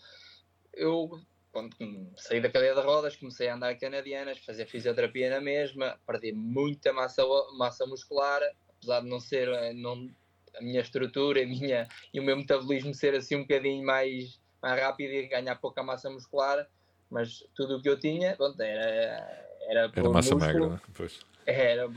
[0.74, 1.22] Eu
[1.52, 1.76] quando
[2.16, 6.94] saí da cadeia de rodas, comecei a andar canadianas, fazer fisioterapia na mesma, perdi muita
[6.94, 7.24] massa,
[7.58, 8.42] massa muscular,
[8.78, 10.10] apesar de não ser eh, não,
[10.56, 14.82] a minha estrutura a minha, e o meu metabolismo ser assim um bocadinho mais mais
[14.82, 16.68] rápido e ganhar pouca massa muscular,
[17.10, 20.82] mas tudo o que eu tinha pronto, era, era, era massa músculo, magra, né?
[20.94, 21.20] pois.
[21.46, 21.90] Era,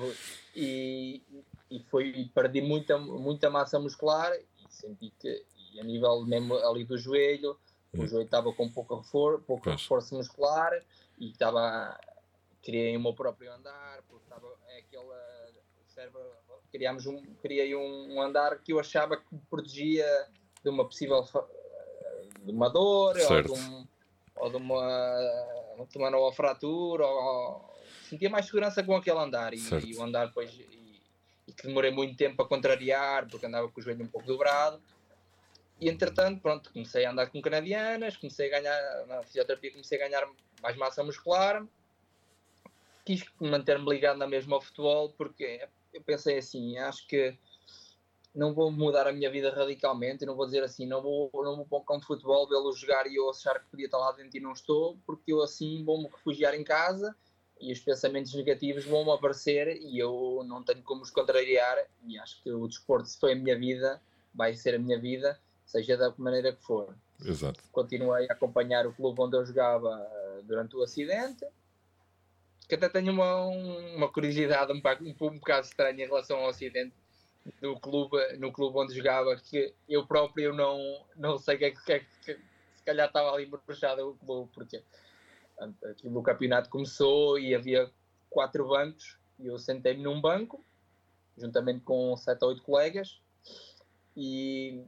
[0.57, 1.23] e,
[1.71, 6.85] e foi, perdi muita, muita massa muscular e senti que, e a nível mesmo ali
[6.85, 7.59] do joelho,
[7.93, 8.03] hum.
[8.03, 10.73] o joelho estava com pouca, for, pouca força muscular
[11.19, 11.99] e estava,
[12.63, 15.43] criei o meu próprio andar, porque estava, é aquela,
[16.73, 20.07] criámos um, criei um andar que eu achava que me protegia
[20.65, 21.23] de uma possível
[22.45, 23.87] de uma dor ou de, um,
[24.37, 27.73] ou de, uma, de uma nova fratura ou
[28.09, 29.55] sentia mais segurança com aquele andar.
[29.55, 30.53] E, e o andar depois.
[30.53, 31.01] E,
[31.49, 34.81] e, que demorei muito tempo a contrariar, porque andava com o joelho um pouco dobrado.
[35.81, 40.09] E entretanto, pronto, comecei a andar com canadianas, comecei a ganhar, na fisioterapia comecei a
[40.09, 40.29] ganhar
[40.63, 41.67] mais massa muscular.
[43.05, 47.37] Quis manter-me ligado na mesma ao futebol, porque eu pensei assim, acho que
[48.35, 51.67] não vou mudar a minha vida radicalmente, não vou dizer assim, não vou, não vou
[51.67, 54.37] para um campo de futebol, vê-lo jogar e eu achar que podia estar lá dentro
[54.37, 57.15] e não estou, porque eu assim vou-me refugiar em casa
[57.61, 62.43] e os pensamentos negativos vão-me aparecer e eu não tenho como os contrariar e acho
[62.43, 64.01] que o desporto, se foi a minha vida,
[64.35, 66.97] vai ser a minha vida, seja da maneira que for.
[67.25, 67.61] Exato.
[67.71, 71.47] Continuei a acompanhar o clube onde eu jogava eh, durante o acidente,
[72.69, 76.95] que até tenho uma, uma curiosidade um, um, um bocado estranha em relação ao acidente,
[77.61, 81.83] no clube, no clube onde jogava, que eu próprio não, não sei que é que,
[81.85, 82.41] que, que
[82.75, 84.83] se calhar estava ali embruxado o clube, porque
[85.91, 87.91] aquilo, o campeonato começou e havia
[88.31, 90.65] quatro bancos e eu sentei-me num banco,
[91.37, 93.21] juntamente com sete ou oito colegas,
[94.17, 94.85] e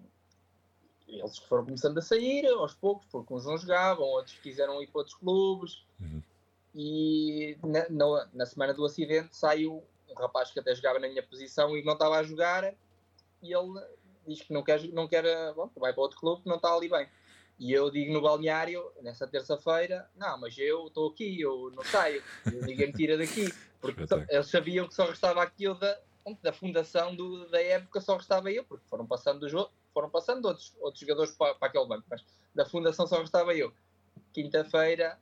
[1.09, 5.01] eles foram começando a sair aos poucos, porque uns não jogavam, outros quiseram ir para
[5.01, 5.85] outros clubes.
[6.01, 6.23] Uhum.
[6.75, 9.85] E na, na, na, semana do acidente saiu
[10.17, 12.73] um rapaz que até jogava na minha posição e não estava a jogar,
[13.43, 13.81] e ele
[14.27, 15.25] diz que não quer, não quer
[15.55, 17.09] bom, vai para outro clube que não está ali bem.
[17.59, 22.23] E eu digo no balneário, nessa terça-feira, não, mas eu estou aqui, eu não saio,
[22.47, 23.53] ninguém me tira daqui.
[23.81, 25.99] Porque eles sabiam que só restava aquilo da,
[26.43, 30.47] da fundação do, da época, só restava eu, porque foram passando do jogo, foram passando
[30.47, 32.25] outros, outros jogadores para, para aquele banco, mas
[32.55, 33.73] da fundação só restava eu.
[34.33, 35.19] Quinta-feira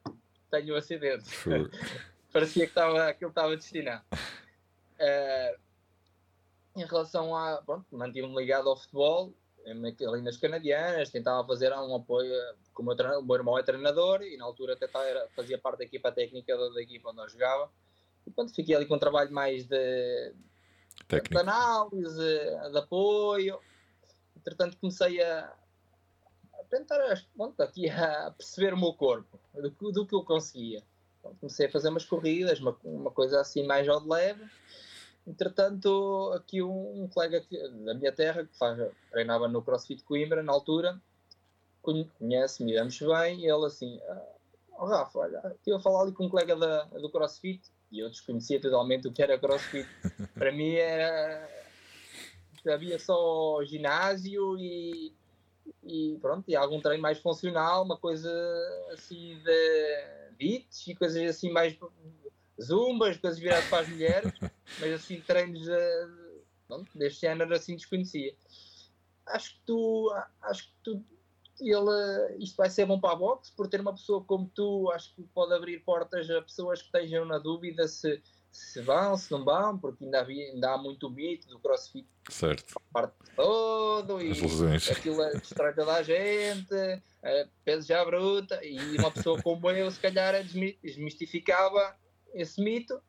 [0.51, 1.29] tenho um acidente.
[2.33, 4.05] Parecia que estava, aquilo estava destinado.
[5.03, 5.61] Uh,
[6.77, 7.61] em relação a.
[7.63, 9.35] Pronto, mantive-me ligado ao futebol,
[9.67, 12.35] ali nas canadianas, tentava fazer um apoio,
[12.73, 16.11] como o meu irmão é treinador e na altura até era, fazia parte da equipa
[16.11, 17.71] técnica da, da equipa onde eu jogava.
[18.27, 20.35] E pronto, fiquei ali com um trabalho mais de,
[21.09, 23.59] de análise, de apoio.
[24.37, 25.53] Entretanto, comecei a,
[26.55, 30.83] a tentar pronto, aqui a perceber o meu corpo, do, do que eu conseguia.
[31.41, 34.45] Comecei a fazer umas corridas, uma, uma coisa assim mais ao de leve
[35.27, 38.79] Entretanto, aqui um, um colega que, da minha terra, que faz,
[39.11, 41.01] treinava no CrossFit Coimbra, na altura,
[41.81, 44.27] conhece-me, damos bem, e ele assim, ah,
[44.79, 48.11] oh, Rafa, olha, estive a falar ali com um colega da, do CrossFit, e eu
[48.11, 49.89] desconhecia totalmente o que era CrossFit.
[50.35, 51.49] Para mim era...
[52.67, 55.13] havia só ginásio e,
[55.85, 58.29] e pronto, e algum treino mais funcional, uma coisa
[58.93, 61.77] assim de beats e coisas assim mais
[62.61, 64.33] zumbas, coisas viradas para as mulheres,
[64.81, 68.35] mas assim, treinos uh, pronto, deste género assim desconhecia.
[69.27, 70.13] Acho que tu,
[70.43, 71.05] acho que tu,
[71.61, 75.15] ele, isto vai ser bom para a boxe, por ter uma pessoa como tu, acho
[75.15, 79.45] que pode abrir portas a pessoas que estejam na dúvida se, se vão, se não
[79.45, 82.07] vão, porque ainda, havia, ainda há muito mito do crossfit.
[82.29, 82.81] Certo.
[82.93, 84.33] Parte todo e
[84.91, 87.03] aquilo distrai toda a gente,
[87.65, 90.35] peso já bruta, e uma pessoa como eu, se calhar,
[90.83, 91.97] desmistificava
[92.35, 93.01] esse mito.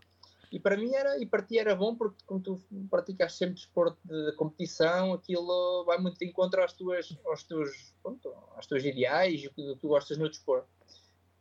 [0.52, 3.98] E para mim era, e para ti era bom porque como tu praticas sempre desporto
[4.04, 9.42] de competição, aquilo vai muito de encontro às tuas, aos teus, pronto, aos teus ideais
[9.42, 10.68] e o que tu gostas no desporto.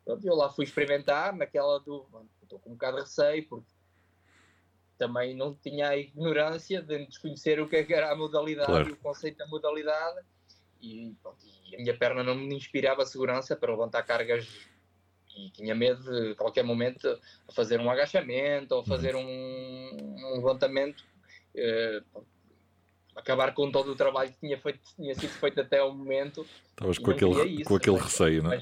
[0.02, 2.06] Pronto, eu lá fui experimentar naquela do.
[2.42, 3.70] Estou com um bocado de receio porque
[4.96, 8.88] também não tinha a ignorância de desconhecer o que, é era a modalidade claro.
[8.88, 10.24] e o conceito da modalidade.
[10.80, 14.48] E, pronto, e a minha perna não me inspirava segurança para levantar cargas
[15.36, 17.18] e tinha medo de qualquer momento
[17.54, 18.86] fazer um agachamento ou uhum.
[18.86, 21.04] fazer um, um levantamento
[21.54, 22.02] eh,
[23.14, 26.46] acabar com todo o trabalho que tinha, feito, tinha sido feito até o momento.
[26.70, 28.60] Estavas com aquele, isso, com aquele mas, receio, não é?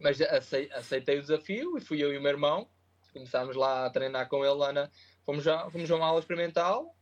[0.00, 2.66] Mas, mas aceitei o desafio e fui eu e o meu irmão.
[3.12, 4.88] Começámos lá a treinar com ele lá na,
[5.26, 6.94] fomos, já, fomos a uma aula experimental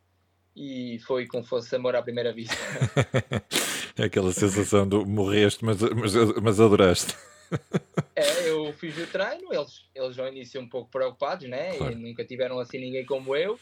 [0.57, 2.57] e foi como fosse amor à primeira vista.
[3.99, 7.17] É aquela sensação de morreste mas, mas, mas adoraste
[8.19, 11.77] é, eu fiz o treino, eles, eles ao início um pouco preocupados, né?
[11.77, 11.93] Claro.
[11.93, 13.59] E nunca tiveram assim ninguém como eu,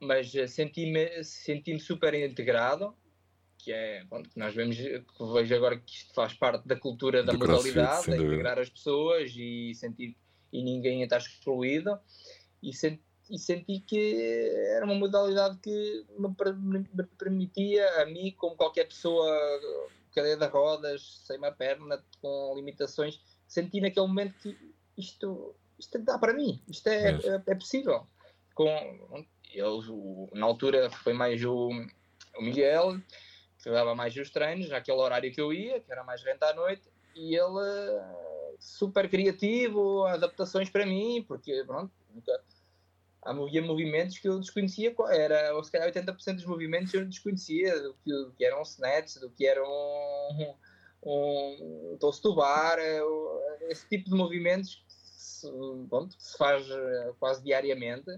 [0.00, 2.94] mas eh, senti-me senti super integrado,
[3.58, 7.32] que é, que nós vemos, que vejo agora que isto faz parte da cultura da
[7.32, 10.16] modalidade, crossfit, integrar as pessoas e sentir
[10.52, 11.98] e ninguém está excluído,
[12.62, 16.28] e senti, e senti que era uma modalidade que me,
[16.92, 19.28] me permitia a mim, como qualquer pessoa
[20.14, 24.56] cadeira de rodas, sem uma perna, com limitações, senti naquele momento que
[24.96, 28.06] isto, isto dá para mim, isto é, é, é possível.
[28.54, 28.68] Com,
[29.52, 31.70] eles, o, na altura foi mais o,
[32.36, 33.00] o Miguel,
[33.62, 36.54] que dava mais os treinos, naquele horário que eu ia, que era mais renta à
[36.54, 38.00] noite, e ele
[38.58, 42.40] super criativo, adaptações para mim, porque pronto, nunca,
[43.22, 47.94] havia movimentos que eu desconhecia, era, ou se calhar 80% dos movimentos eu desconhecia, do
[47.94, 49.66] que, do que eram snatch, do que eram
[51.04, 52.78] um, um do bar,
[53.68, 55.48] esse tipo de movimentos que se,
[55.88, 58.10] pronto, que se faz eh, quase diariamente,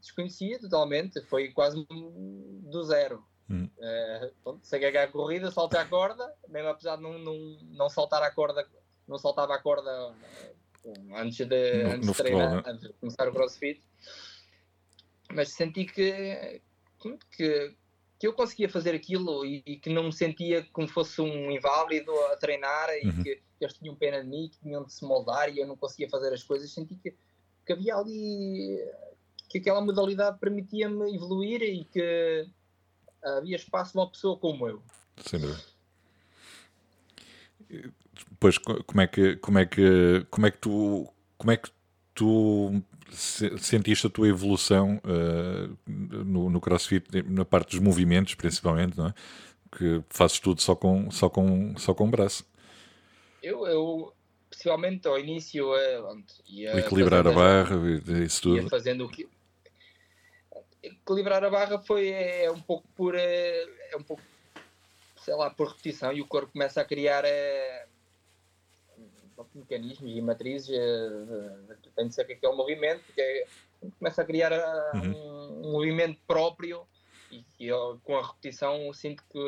[0.00, 3.24] desconhecia totalmente, foi quase do zero.
[3.48, 3.68] Hum.
[3.78, 7.88] Uh, pronto, sei que a corrida, salta a corda, mesmo apesar de não, não, não
[7.88, 8.64] saltar a corda,
[9.08, 10.14] não saltava a corda
[10.84, 12.62] eh, antes de, no, antes no de treinar, futebol, né?
[12.66, 13.82] antes de começar o crossfit,
[15.32, 16.62] mas senti que,
[17.36, 17.76] que,
[18.20, 22.12] que eu conseguia fazer aquilo e, e, que não me sentia como fosse um inválido
[22.26, 23.22] a treinar e uhum.
[23.22, 26.06] que eles tinham pena de mim, que tinham de se moldar e eu não conseguia
[26.06, 26.70] fazer as coisas.
[26.70, 27.14] Senti que,
[27.64, 28.78] que havia ali
[29.48, 32.46] que aquela modalidade permitia-me evoluir e que
[33.24, 34.82] havia espaço para uma pessoa como eu.
[35.24, 35.64] Sem dúvida.
[38.32, 41.70] Depois, como é que, como é que, como é que tu, como é que
[42.20, 49.06] tu sentiste a tua evolução uh, no, no CrossFit, na parte dos movimentos, principalmente, não
[49.06, 49.14] é?
[49.72, 52.44] Que fazes tudo só com, só com, só com o braço.
[53.42, 54.12] Eu, eu
[54.50, 56.02] principalmente ao início, é,
[56.46, 57.76] ia equilibrar a barra,
[58.22, 58.56] isso tudo.
[58.56, 59.26] Ia fazendo o que
[60.82, 64.22] equilibrar a barra foi é, um pouco por é, é, um pouco
[65.24, 67.86] sei lá por repetição e o corpo começa a criar é,
[69.54, 73.46] mecanismos e matrizes é, tem de ser que é o movimento porque é,
[73.98, 74.52] começa a criar
[74.94, 75.12] uhum.
[75.12, 76.86] um, um, movimento próprio
[77.30, 79.38] e, e eu, com a repetição sinto que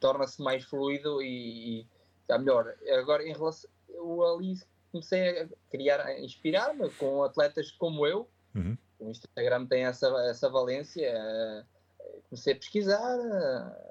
[0.00, 1.86] torna-se mais fluido e, e
[2.22, 4.54] está melhor agora em relação eu ali
[4.92, 10.48] comecei a criar a inspirar-me com atletas como eu uhum o Instagram tem essa, essa
[10.48, 11.06] valência.
[11.06, 11.64] Eh,
[12.28, 13.18] comecei a pesquisar,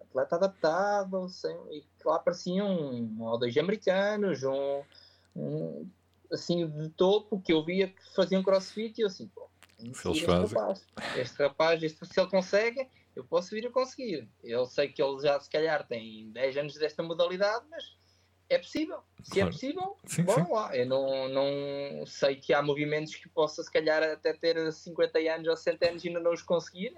[0.09, 4.83] atleta adaptável, sem, e lá apareciam um, ou dois americanos, um,
[5.35, 5.89] um,
[6.31, 10.25] assim de topo que eu via que faziam crossfit e eu assim, pô, este.
[10.25, 14.27] Rapaz, este rapaz, este, se ele consegue, eu posso vir a conseguir.
[14.43, 17.97] Eu sei que ele já se calhar tem 10 anos desta modalidade, mas
[18.49, 18.99] é possível.
[19.21, 19.49] Se é claro.
[19.49, 20.51] é possível, sim, bom sim.
[20.51, 20.75] lá.
[20.75, 25.47] Eu não, não sei que há movimentos que possa, se calhar, até ter 50 anos
[25.47, 26.95] ou 60 anos e ainda não os conseguir,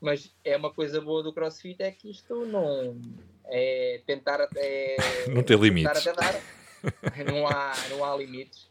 [0.00, 3.00] mas é uma coisa boa do CrossFit é que isto não
[3.46, 4.96] é tentar até.
[5.32, 6.06] não tem limites.
[6.06, 6.34] Até dar.
[7.26, 8.68] não, há, não há limites.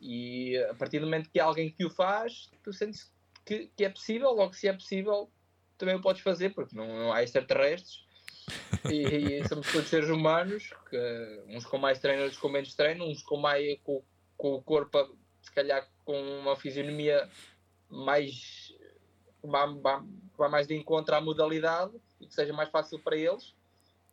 [0.00, 3.10] E a partir do momento que há alguém que o faz, tu sentes
[3.44, 5.30] que, que é possível, logo se é possível,
[5.78, 8.04] também o podes fazer, porque não, não há extraterrestres
[8.90, 13.06] e, e, somos todos seres humanos, que, uns com mais treino, outros com menos treino,
[13.06, 14.02] uns com, mais, com,
[14.36, 17.28] com o corpo, se calhar com uma fisionomia
[17.88, 18.74] mais
[20.36, 23.54] vá mais de encontro à modalidade e que seja mais fácil para eles,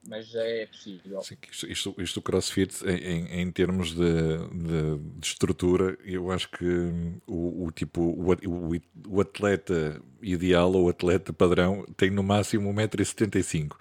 [0.08, 1.22] mas é possível.
[1.22, 6.50] Sim, isto, isto, isto o CrossFit, em, em termos de, de, de, estrutura, eu acho
[6.50, 6.66] que
[7.28, 8.72] o, o tipo o, o,
[9.08, 13.72] o, atleta ideal ou o atleta padrão tem no máximo 1,75m.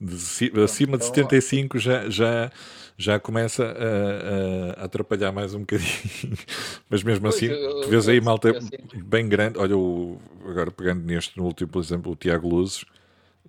[0.00, 2.50] De, acima de 75 já, já,
[2.96, 5.90] já começa a, a, atrapalhar mais um bocadinho.
[6.88, 8.58] Mas mesmo assim, tu vês aí malta
[8.94, 9.58] bem grande.
[9.58, 12.84] Olha, o, agora pegando neste, no último, por exemplo, o Tiago Luzes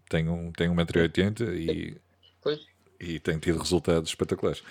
[0.09, 1.97] tem, um, tem 1,80m e,
[2.99, 4.61] e tem tido resultados espetaculares.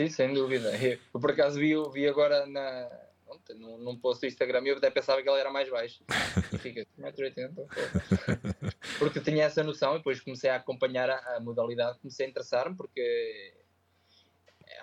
[0.00, 0.70] Sim, sem dúvida.
[1.12, 2.88] Eu por acaso vi, vi agora na,
[3.56, 6.02] num, num post do Instagram e eu até pensava que ele era mais baixo.
[6.52, 7.66] E fica 1,80m.
[8.98, 12.76] Porque tinha essa noção e depois comecei a acompanhar a, a modalidade, comecei a interessar-me
[12.76, 13.54] porque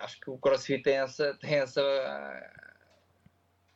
[0.00, 1.82] acho que o CrossFit tem essa, tem essa,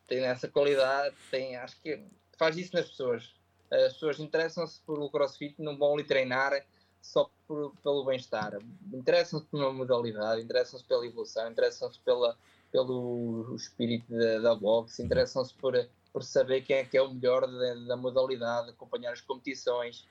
[0.06, 2.02] tem essa qualidade, tem, acho que
[2.38, 3.34] faz isso nas pessoas.
[3.70, 6.64] As pessoas interessam-se pelo CrossFit, não vão ali treinar
[7.00, 8.52] só por, pelo bem-estar.
[8.92, 12.36] Interessam-se pela modalidade, interessam-se pela evolução, interessam-se pela,
[12.70, 15.74] pelo espírito da, da boxe, interessam-se por,
[16.12, 20.06] por saber quem é que é o melhor da, da modalidade, acompanhar as competições.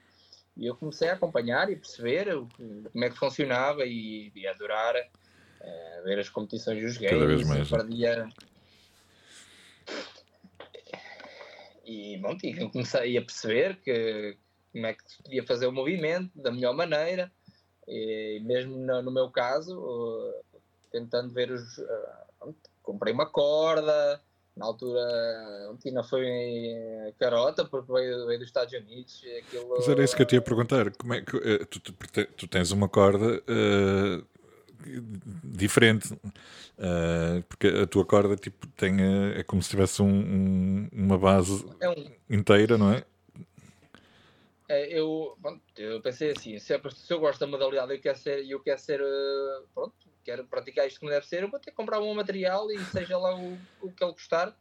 [0.57, 2.47] E eu comecei a acompanhar e perceber o,
[2.91, 7.11] como é que funcionava e, e adorar é, ver as competições dos games.
[7.11, 7.69] Cada vez mais.
[7.69, 8.29] Perdia...
[11.85, 14.37] E, bom, e comecei a perceber que,
[14.71, 17.31] como é que se podia fazer o movimento da melhor maneira.
[17.87, 20.59] E mesmo no, no meu caso, uh,
[20.91, 22.24] tentando ver os, uh,
[22.83, 24.21] comprei uma corda,
[24.55, 26.25] na altura a Tina foi
[27.19, 29.21] carota porque veio, veio dos Estados Unidos.
[29.39, 30.91] Aquilo, Mas era isso que eu te ia perguntar.
[30.95, 31.93] Como é que, uh, tu, tu,
[32.37, 34.25] tu, tens uma corda uh,
[35.43, 38.95] diferente, uh, porque a tua corda tipo, tem,
[39.35, 42.11] é como se tivesse um, um, uma base é um...
[42.29, 43.03] inteira, não é?
[44.69, 48.17] é eu, bom, eu pensei assim, se, é, se eu gosto da modalidade eu quero
[48.17, 49.01] ser, eu quero ser
[49.73, 49.93] pronto,
[50.25, 53.17] quero praticar isto como deve ser, eu vou ter que comprar um material e seja
[53.17, 54.57] lá o, o que ele custar.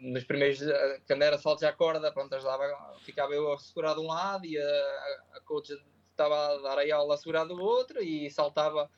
[0.00, 2.64] Nos primeiros, eh, quando era saltos à corda, pronto, ajudava,
[3.00, 5.72] ficava eu a segurar de um lado e a, a coach
[6.10, 8.90] estava a dar a aula a segurar do outro e saltava,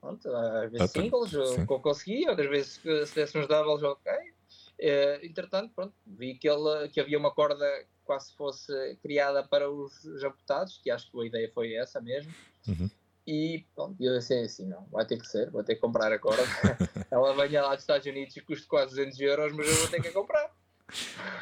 [0.00, 3.82] pronto, às vezes ah, singles, o que eu conseguia, outras vezes se desse uns doubles,
[3.82, 4.12] ok.
[4.12, 7.66] Uh, entretanto, pronto, vi que, ele, que havia uma corda
[8.04, 12.32] quase fosse criada para os amputados, que acho que a ideia foi essa mesmo.
[12.66, 12.90] Uhum.
[13.26, 16.18] E pronto, eu disse assim: não, vai ter que ser, vou ter que comprar a
[16.18, 16.42] corda.
[17.10, 20.02] Ela venha lá dos Estados Unidos e custa quase 200 euros, mas eu vou ter
[20.02, 20.50] que comprar.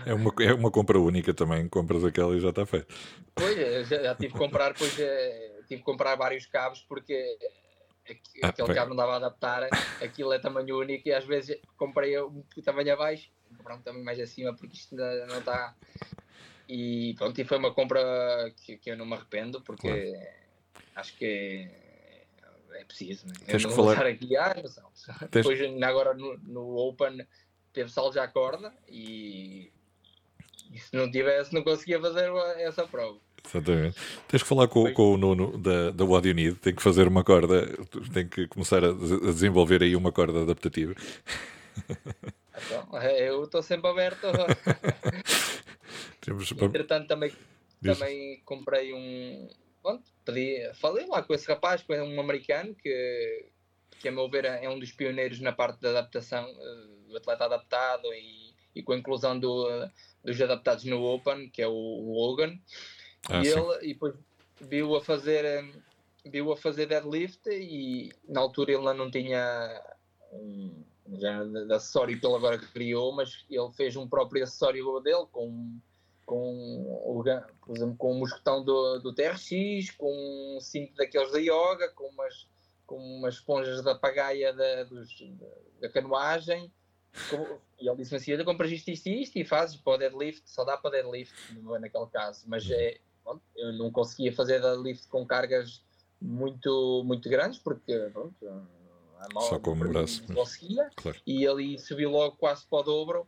[0.04, 2.94] É uma, é uma compra única também, compras aquela e já está feito.
[3.34, 7.38] Pois, já, já tive que comprar, pois, é, tive que comprar vários cabos porque
[8.42, 9.68] ah, aquele cabo não dava a adaptar,
[10.02, 14.20] aquilo é tamanho único e às vezes comprei um tamanho abaixo, comprar um tamanho mais
[14.20, 15.74] acima porque isto ainda não está.
[16.68, 20.38] E pronto, e foi uma compra que, que eu não me arrependo porque claro.
[20.98, 23.26] Acho que é, é preciso.
[23.26, 23.32] Né?
[23.46, 24.06] Tens eu não que falar...
[24.06, 24.54] aqui, ah,
[25.30, 25.46] Tens...
[25.46, 27.26] Depois agora no, no Open
[27.72, 29.70] teve salto à corda e,
[30.72, 33.18] e se não tivesse não conseguia fazer essa prova.
[33.46, 33.96] Exatamente.
[34.26, 37.06] Tens que falar com, com o Nuno da, da What You Need, tem que fazer
[37.06, 37.66] uma corda,
[38.12, 40.94] tem que começar a, a desenvolver aí uma corda adaptativa.
[42.66, 44.26] Então, eu estou sempre aberto.
[46.20, 46.52] Temos...
[46.52, 47.32] Entretanto, também,
[47.82, 49.48] também comprei um.
[49.88, 53.46] Pronto, pedi, falei lá com esse rapaz, com um americano que,
[53.98, 57.46] que, a meu ver, é um dos pioneiros na parte da adaptação, eh, do atleta
[57.46, 59.66] adaptado e, e com a inclusão do,
[60.22, 62.58] dos adaptados no Open, que é o Logan.
[63.30, 64.14] Ah, e ele e depois
[64.60, 65.64] viu a fazer eh,
[66.26, 69.82] viu a fazer deadlift e na altura ele não tinha
[70.30, 70.84] um
[71.18, 75.80] género de acessório que ele agora criou, mas ele fez um próprio acessório dele com
[76.28, 77.24] com,
[77.64, 80.12] por exemplo, com o mosquetão do, do TRX, com
[80.56, 82.46] um cinto daqueles da yoga, com umas,
[82.86, 85.08] com umas esponjas da pagaia da, dos,
[85.80, 86.70] da canoagem.
[87.80, 90.64] e ele disse-me assim: compras isto, isto e isto e fazes para o deadlift, só
[90.64, 91.34] dá para deadlift,
[91.80, 92.44] naquele caso.
[92.46, 95.82] Mas é, pronto, eu não conseguia fazer deadlift com cargas
[96.20, 98.36] muito, muito grandes, porque pronto,
[99.18, 100.22] a mão só com o braço.
[100.34, 100.90] conseguia.
[100.94, 101.18] Claro.
[101.26, 103.26] E ali subiu logo quase para o dobro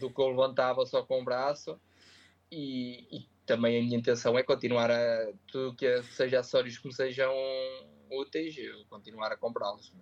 [0.00, 1.80] do que eu levantava só com o braço.
[2.50, 6.94] E, e, também a minha intenção é continuar a tudo que seja acessórios que me
[6.94, 7.32] sejam
[8.10, 9.92] úteis, eu continuar a comprá-los.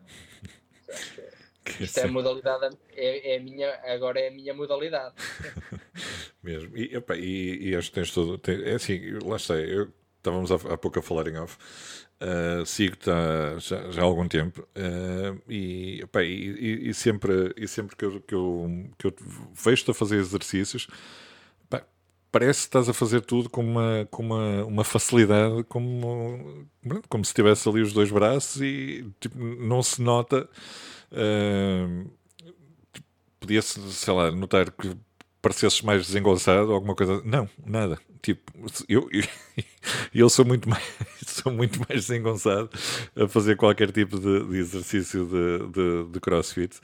[1.80, 5.14] Isto é a modalidade, é, é, a minha, agora é a minha modalidade.
[6.42, 6.76] Mesmo.
[6.76, 8.38] E, opa, e, e acho que tens todo.
[8.38, 11.58] Tem, é assim, lá está, eu, estávamos há, há pouco a falar em off.
[12.20, 17.68] Uh, sigo-te há, já, já, há algum tempo uh, e, opa, e, e, sempre, e
[17.68, 19.14] sempre que eu, que eu, que eu
[19.54, 20.88] vejo-te a fazer exercícios,
[22.30, 26.66] parece que estás a fazer tudo com uma, com uma, uma facilidade, como,
[27.08, 30.48] como se tivesse ali os dois braços e tipo, não se nota.
[31.12, 32.10] Uh,
[33.40, 34.96] Podia-se, sei lá, notar que
[35.40, 37.22] parecesses mais desengonçado ou alguma coisa.
[37.24, 37.98] Não, nada.
[38.20, 38.52] Tipo,
[38.88, 39.22] eu, eu,
[40.12, 40.84] eu sou, muito mais,
[41.26, 42.68] sou muito mais desengonçado
[43.16, 46.78] a fazer qualquer tipo de, de exercício de, de, de, crossfit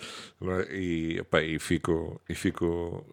[0.71, 3.05] e, opa, e, fico, e fico,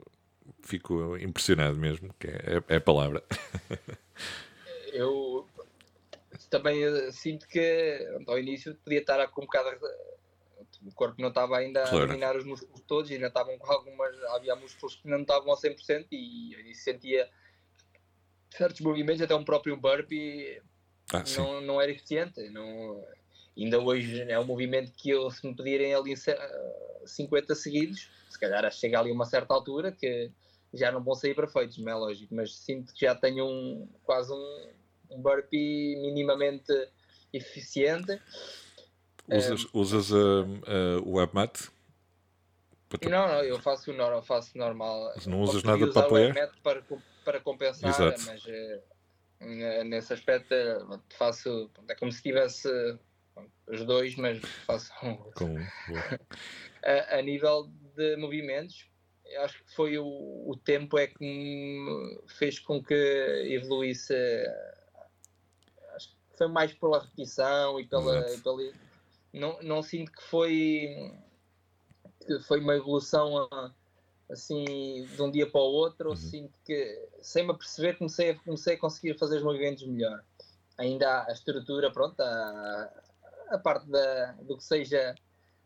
[0.64, 3.24] fico impressionado mesmo, que é, é a palavra.
[4.93, 5.47] Eu
[6.49, 9.70] também eh, sinto que ao início podia estar com um bocado
[10.86, 11.97] o corpo não estava ainda claro.
[11.97, 15.57] a eliminar os músculos todos, ainda estavam com algumas, havia músculos que não estavam a
[15.57, 17.30] 100% e eu sentia
[18.49, 20.62] certos movimentos, até um próprio burpee
[21.14, 22.49] ah, não, não era eficiente.
[22.49, 23.03] Não,
[23.57, 26.14] ainda hoje é um movimento que eu, se me pedirem ali
[27.05, 30.32] 50 seguidos, se calhar chega ali a uma certa altura que
[30.74, 34.32] já não vão sair perfeitos, não é lógico, mas sinto que já tenho um, quase
[34.32, 34.67] um,
[35.11, 36.72] um burpee minimamente
[37.34, 38.19] eficiente
[39.32, 41.69] Usas, usas uh, o WebMat?
[43.03, 45.13] Não, não, eu faço, eu faço normal.
[45.15, 46.51] Mas não usas nada para apoiar?
[46.61, 46.84] Para,
[47.24, 48.22] para compensar, Exato.
[48.26, 50.53] mas uh, nesse aspecto
[51.17, 51.72] faço.
[51.88, 52.67] É como se tivesse
[53.67, 55.17] os dois, mas faço um.
[56.84, 58.89] A, a nível de movimentos,
[59.38, 62.94] acho que foi o, o tempo é que me fez com que
[63.50, 64.14] evoluísse.
[65.96, 68.72] Acho que foi mais pela repetição e pela, pela
[69.34, 71.14] não, não sinto que foi
[72.26, 73.50] que foi uma evolução
[74.30, 74.64] assim
[75.06, 76.10] de um dia para o outro.
[76.10, 76.16] Uhum.
[76.16, 80.24] Sinto que sem me perceber comecei a, comecei a conseguir fazer os movimentos melhor.
[80.78, 83.04] Ainda há a estrutura, pronto, a,
[83.50, 85.16] a parte da, do que seja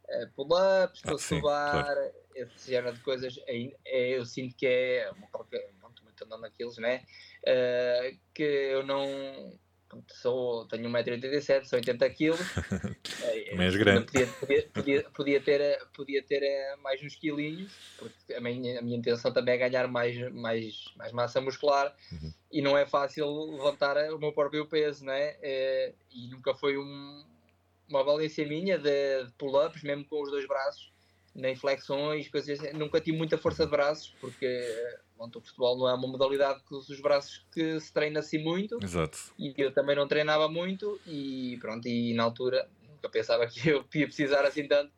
[0.10, 2.12] eh, pull-ups, ah, subar, claro.
[2.36, 5.28] esse género de coisas, é, eu sinto que é uma
[6.16, 7.04] muito andando naqueles, né?
[7.44, 9.54] Uh, que eu não
[10.08, 12.38] sou, tenho 1,87m, sou 80kg.
[13.56, 14.06] Mais grande.
[14.06, 18.82] Podia, podia, podia, podia, ter, podia ter eh, mais uns quilinhos, porque a minha, a
[18.82, 22.34] minha intenção também é ganhar mais, mais, mais massa muscular uhum.
[22.52, 25.36] e não é fácil levantar o meu próprio peso, né?
[26.12, 27.24] E nunca foi um,
[27.90, 30.92] uma valência minha de, de pull-ups, mesmo com os dois braços,
[31.34, 32.78] nem flexões, coisas assim.
[32.78, 34.48] Nunca tive muita força de braços, porque
[35.18, 38.78] Bom, o futebol não é uma modalidade com os braços que se treina assim muito.
[38.84, 39.18] Exato.
[39.40, 43.86] E eu também não treinava muito e pronto, e na altura nunca pensava que eu
[43.94, 44.92] ia precisar assim tanto.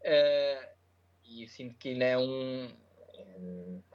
[0.00, 0.72] Uh,
[1.24, 2.70] e sinto que ainda é um,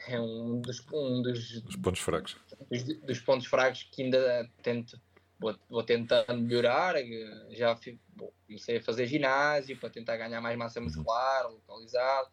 [0.07, 2.37] é um dos, um dos, dos pontos fracos.
[2.71, 4.99] Dos, dos, pontos fracos que ainda tento,
[5.39, 6.95] vou, vou tentando melhorar.
[7.51, 7.77] Já
[8.15, 10.85] bom, comecei a fazer ginásio para tentar ganhar mais massa uhum.
[10.85, 12.29] muscular, localizado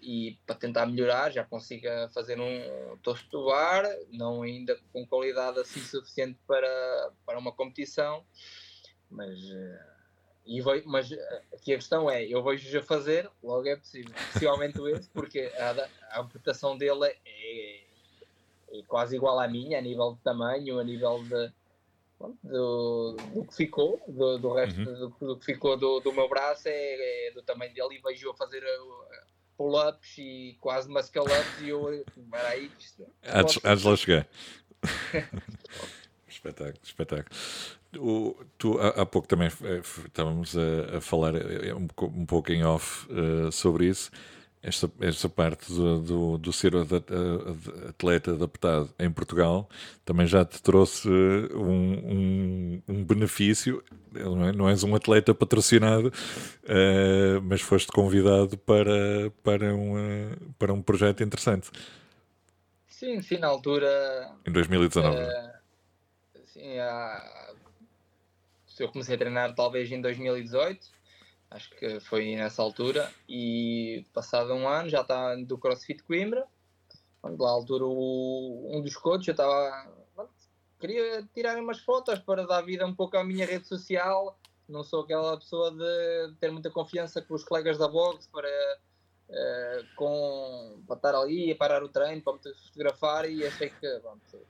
[0.00, 5.80] e para tentar melhorar já consiga fazer um tosto bar, não ainda com qualidade assim
[5.80, 8.24] suficiente para, para uma competição,
[9.10, 9.86] mas, eh,
[10.46, 11.10] e vai, mas
[11.52, 15.88] aqui a questão é, eu vejo-o a fazer, logo é possível, possivelmente esse, porque a,
[16.10, 17.84] a amputação dele é,
[18.70, 21.52] é, quase igual à minha, a nível de tamanho, a nível de,
[22.42, 24.84] do, do que ficou, do, do resto uhum.
[25.20, 28.30] do, do, que ficou do, do meu braço é, é do tamanho dele e vejo
[28.30, 28.62] a fazer
[29.56, 34.28] pull-ups e quase muscle-ups e eu, para aí, isto, antes, antes lá chegar.
[36.28, 37.36] espetáculo, espetáculo.
[37.96, 42.50] O, tu há, há, pouco também eh, estávamos a, a falar eh, um, um pouco
[42.50, 44.10] em off uh, sobre isso
[44.64, 46.72] esta, esta parte do, do, do, ser
[47.88, 49.68] atleta adaptado em Portugal
[50.06, 53.84] também já te trouxe um, um, um benefício.
[54.10, 54.52] Não, é?
[54.52, 61.22] não, és um atleta patrocinado, uh, mas foste convidado para, para, uma, para um projeto
[61.22, 61.70] interessante.
[62.88, 64.30] Sim, sim, na altura.
[64.46, 65.16] Em 2019.
[65.16, 65.50] Uh,
[66.46, 67.52] sim, há...
[68.78, 71.03] eu comecei a treinar talvez em 2018
[71.54, 76.46] acho que foi nessa altura, e passado um ano já estava do CrossFit Coimbra,
[77.22, 80.04] quando lá altura o, um dos coaches eu estava
[80.78, 84.38] queria tirar umas fotos para dar vida um pouco à minha rede social,
[84.68, 88.48] não sou aquela pessoa de ter muita confiança com os colegas da box para,
[89.28, 93.30] uh, com, para estar ali e parar o treino, para me fotografar.
[93.30, 94.46] E achei que pronto,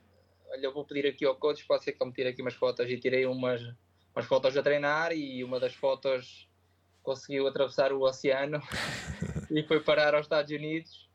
[0.49, 2.53] olha, eu vou pedir aqui ao coach, pode ser que eu me tire aqui umas
[2.53, 2.89] fotos.
[2.89, 3.61] E tirei umas,
[4.15, 5.11] umas fotos a treinar.
[5.11, 6.47] E uma das fotos
[7.05, 8.59] conseguiu atravessar o oceano
[9.49, 11.07] e foi parar aos Estados Unidos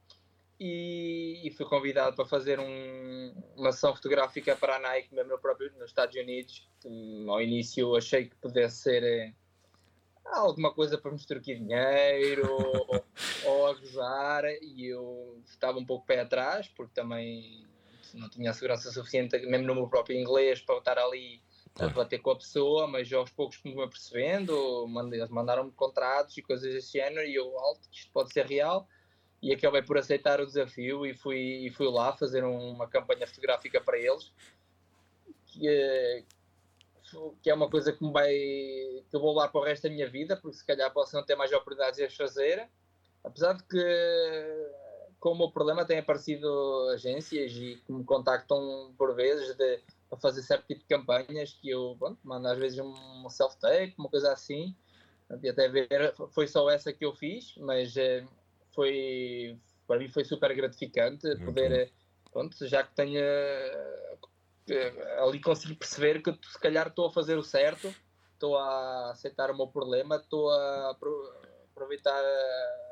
[0.59, 5.38] e, e fui convidado para fazer um, uma ação fotográfica para a Nike mesmo no
[5.38, 6.68] próprio, nos Estados Unidos.
[7.28, 9.32] Ao início achei que pudesse ser eh,
[10.26, 13.05] alguma coisa para mostrar aqui dinheiro ou,
[13.47, 17.66] ou a gozar e eu estava um pouco pé atrás porque também
[18.14, 21.43] não tinha a segurança suficiente mesmo no meu próprio inglês para estar ali
[21.80, 21.92] claro.
[21.92, 26.42] a bater com a pessoa, mas aos poucos como me apercebendo, eles mandaram-me contratos e
[26.42, 28.88] coisas desse género e eu, alto, isto pode ser real.
[29.42, 33.80] E acabei por aceitar o desafio e fui, e fui lá fazer uma campanha fotográfica
[33.80, 34.30] para eles,
[35.46, 36.24] que, é,
[37.42, 39.90] que é uma coisa que, me vai, que eu vou lá para o resto da
[39.90, 42.68] minha vida, porque se calhar posso não ter mais oportunidades de as fazer.
[43.24, 44.70] Apesar de que,
[45.18, 49.80] com o meu problema, têm aparecido agências e que me contactam por vezes de
[50.11, 54.08] para fazer certo tipo de campanhas que eu pronto, mando às vezes um self-tape, uma
[54.08, 54.74] coisa assim.
[55.42, 55.88] E até ver,
[56.32, 58.26] foi só essa que eu fiz, mas eh,
[58.74, 59.56] foi
[59.86, 61.90] para mim foi super gratificante Muito poder, eh,
[62.32, 64.18] pronto, já que tenho eh,
[65.20, 67.94] ali consigo perceber que se calhar estou a fazer o certo,
[68.32, 70.96] estou a aceitar o meu problema, estou a
[71.80, 72.22] aproveitar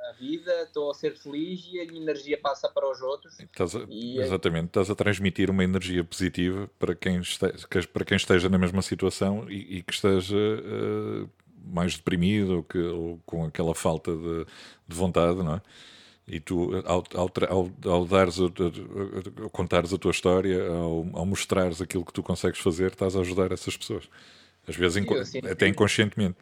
[0.08, 3.38] a vida, estou a ser feliz e a minha energia passa para os outros.
[3.38, 8.04] Estás a, e, é exatamente, estás a transmitir uma energia positiva para quem, esteja, para
[8.04, 11.28] quem esteja na mesma situação e, e que esteja uh,
[11.66, 14.46] mais deprimido ou, que, ou, com aquela falta de,
[14.88, 15.62] de vontade, não é?
[16.26, 18.52] E tu, ao, ao, ao, ao dares, ao,
[19.42, 23.20] ao contares a tua história, ao, ao mostrares aquilo que tu consegues fazer, estás a
[23.20, 24.08] ajudar essas pessoas.
[24.68, 26.36] Às vezes, Sim, até inconscientemente.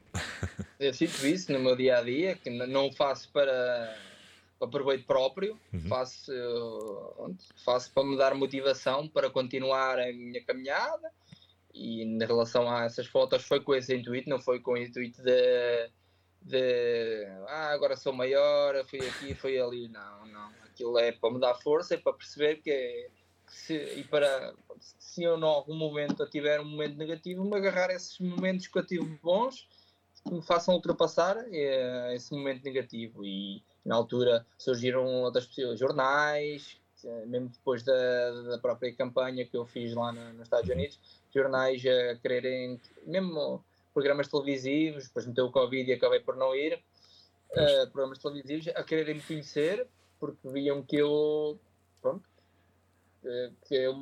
[0.81, 3.97] Eu sinto isso no meu dia a dia, que não faço para,
[4.59, 5.81] para proveito próprio, uhum.
[5.89, 6.33] faço,
[7.65, 11.11] faço para me dar motivação para continuar a minha caminhada.
[11.73, 15.23] E em relação a essas fotos, foi com esse intuito, não foi com o intuito
[15.23, 15.91] de,
[16.43, 19.87] de ah, agora sou maior, fui aqui, fui ali.
[19.89, 20.51] Não, não.
[20.65, 23.09] Aquilo é para me dar força e para perceber que
[23.53, 27.91] se, e para se eu em algum momento eu tiver um momento negativo, me agarrar
[27.91, 29.67] esses momentos que eu tive bons
[30.25, 33.25] que me façam ultrapassar é, esse momento negativo.
[33.25, 36.79] E na altura surgiram outras pessoas, jornais,
[37.27, 40.99] mesmo depois da, da própria campanha que eu fiz lá no, nos Estados Unidos,
[41.33, 46.75] jornais a quererem, mesmo programas televisivos, depois meteu o Covid e acabei por não ir,
[46.75, 49.87] uh, programas televisivos a quererem me conhecer
[50.19, 51.59] porque viam que eu,
[52.03, 52.25] pronto,
[53.67, 53.95] que eu,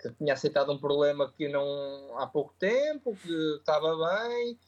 [0.00, 4.58] que tinha aceitado um problema que não há pouco tempo, que estava bem,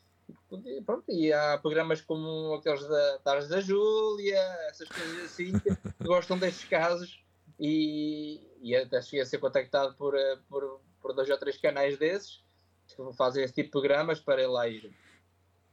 [0.64, 5.70] e, pronto, e há programas como aqueles da Tardes da Júlia, essas coisas assim, que
[6.04, 7.22] gostam destes casos
[7.58, 11.98] e, e até cheguei a ser contactado por, eh, por, por dois ou três canais
[11.98, 12.42] desses
[12.88, 14.92] que fazem esse tipo de programas para ir lá ir.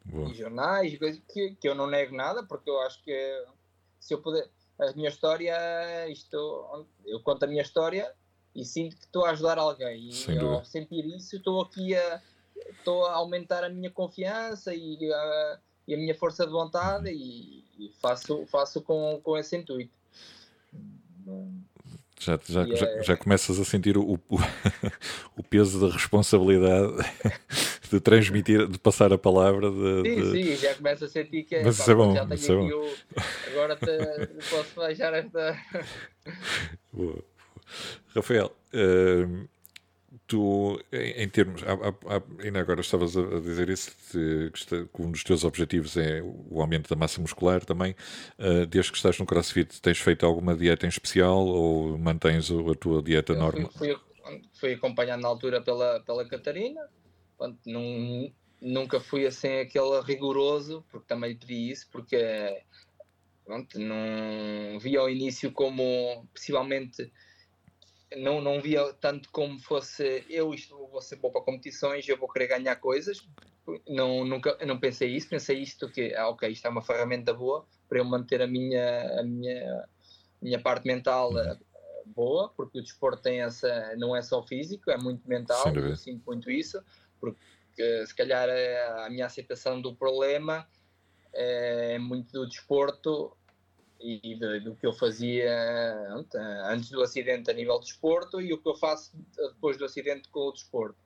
[0.05, 0.29] Boa.
[0.29, 3.45] E jornais, que, que eu não nego nada, porque eu acho que
[3.99, 4.49] se eu puder.
[4.80, 8.13] A minha história, isto, eu conto a minha história
[8.55, 10.09] e sinto que estou a ajudar alguém.
[10.09, 12.21] E ao sentir isso, estou aqui a,
[12.69, 17.63] estou a aumentar a minha confiança e a, e a minha força de vontade e,
[17.80, 19.93] e, faço, faço com, com esse intuito.
[22.19, 24.19] Já, já, já, é já, começas a sentir o, o,
[25.38, 26.93] o, peso da responsabilidade
[27.89, 29.71] de transmitir, de passar a palavra.
[29.71, 30.31] De, sim, de...
[30.31, 32.67] sim, já começo a sentir que é, Mas isso é bom, já isso é bom.
[32.67, 32.95] O,
[33.51, 35.57] agora te, posso deixar esta.
[36.91, 37.23] Boa.
[38.15, 39.47] Rafael, uh,
[40.27, 45.23] tu, em, termos, há, há, ainda agora estavas a, dizer isso, que, que, um dos
[45.23, 47.95] teus objetivos é o aumento da massa muscular também.
[48.38, 52.75] Uh, desde que estás no CrossFit, tens feito alguma dieta em especial ou mantens a
[52.75, 53.71] tua dieta normal?
[53.77, 56.81] Fui, fui, fui, acompanhado na altura pela, pela Catarina,
[57.65, 58.31] num,
[58.61, 62.17] nunca fui assim aquele rigoroso, porque também pedi isso, porque
[63.45, 67.11] pronto, não vi ao início como possivelmente
[68.15, 72.29] não, não via tanto como fosse eu isto vou ser bom para competições, eu vou
[72.29, 73.27] querer ganhar coisas.
[73.88, 77.65] Não, nunca, não pensei isso, pensei isto que, ah, ok, isto é uma ferramenta boa
[77.89, 79.89] para eu manter a minha, a minha,
[80.41, 81.57] minha parte mental eh,
[82.05, 86.23] boa, porque o desporto tem essa, não é só físico, é muito mental, eu sinto
[86.25, 86.81] muito isso,
[87.20, 90.68] porque se calhar eh, a minha aceitação do problema
[91.34, 93.36] eh, é muito do desporto
[93.99, 95.51] e do, do, que eu fazia
[96.65, 100.30] antes do acidente a nível de desporto e o que eu faço depois do acidente
[100.30, 100.97] com o desporto.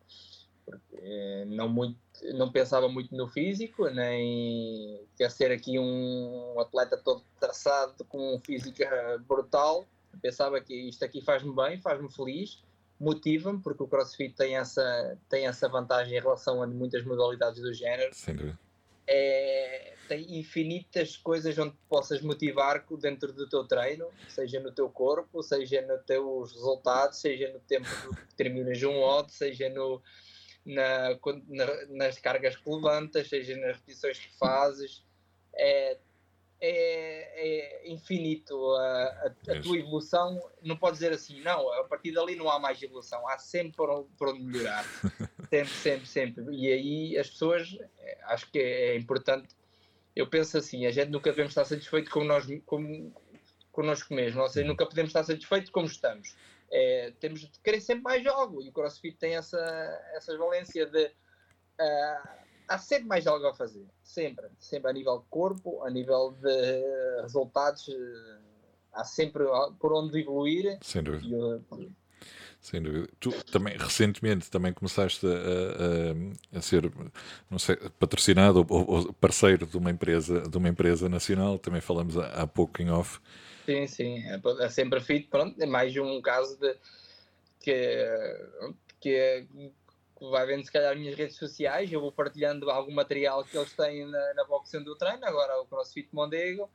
[0.66, 1.99] Porque eh, não, muito,
[2.34, 8.80] não pensava muito no físico, nem quer ser aqui um atleta todo traçado com físico
[9.28, 9.86] brutal.
[10.22, 12.62] Pensava que isto aqui faz-me bem, faz-me feliz,
[13.01, 17.73] motiva-me, porque o CrossFit tem essa, tem essa vantagem em relação a muitas modalidades do
[17.73, 18.13] género.
[18.13, 18.59] Sem dúvida
[19.13, 25.43] é, tem infinitas coisas onde possas motivar dentro do teu treino, seja no teu corpo,
[25.43, 27.87] seja nos teus resultados, seja no tempo
[28.27, 30.01] que terminas um odd, seja no,
[30.65, 31.09] na,
[31.49, 35.03] na, nas cargas que levantas, seja nas repetições que fazes.
[35.53, 35.97] É,
[36.62, 40.39] é, é infinito a, a, a, tua evolução.
[40.62, 44.05] Não podes dizer assim, não, a partir dali não há mais evolução, há sempre por,
[44.18, 44.86] por onde melhorar.
[45.49, 46.55] sempre, sempre, sempre.
[46.55, 49.55] E aí as pessoas, é, acho que é, é, importante.
[50.16, 53.12] Eu penso assim, a gente nunca devemos estar satisfeito com nós, com,
[53.72, 56.36] connosco mesmo, ou seja, nunca podemos estar satisfeitos como estamos.
[56.72, 59.59] É, temos de querer sempre mais jogo e o CrossFit tem essa,
[60.14, 61.05] essa valência de.
[61.80, 62.40] Uh,
[62.72, 67.22] há sempre mais algo a fazer, sempre, sempre a nível de corpo, a nível de
[67.22, 68.38] resultados, eh,
[68.93, 69.43] há sempre
[69.80, 70.78] por onde evoluir.
[70.82, 71.36] Sem dúvida.
[71.36, 71.91] Eu,
[72.61, 73.09] sem dúvida.
[73.19, 76.91] Tu também, recentemente, também começaste a, a, a ser,
[77.49, 82.17] não sei, patrocinado ou, ou, parceiro de uma empresa, de uma empresa nacional, também falamos
[82.17, 83.19] há, há pouco em off.
[83.65, 86.76] Sim, sim, é, é sempre fit, pronto, é mais um caso de
[87.59, 88.07] que,
[88.99, 89.45] que
[90.30, 93.74] vai vendo se calhar as minhas redes sociais, eu vou partilhando algum material que eles
[93.74, 96.69] têm na, na boxing do treino, agora o CrossFit Mondego,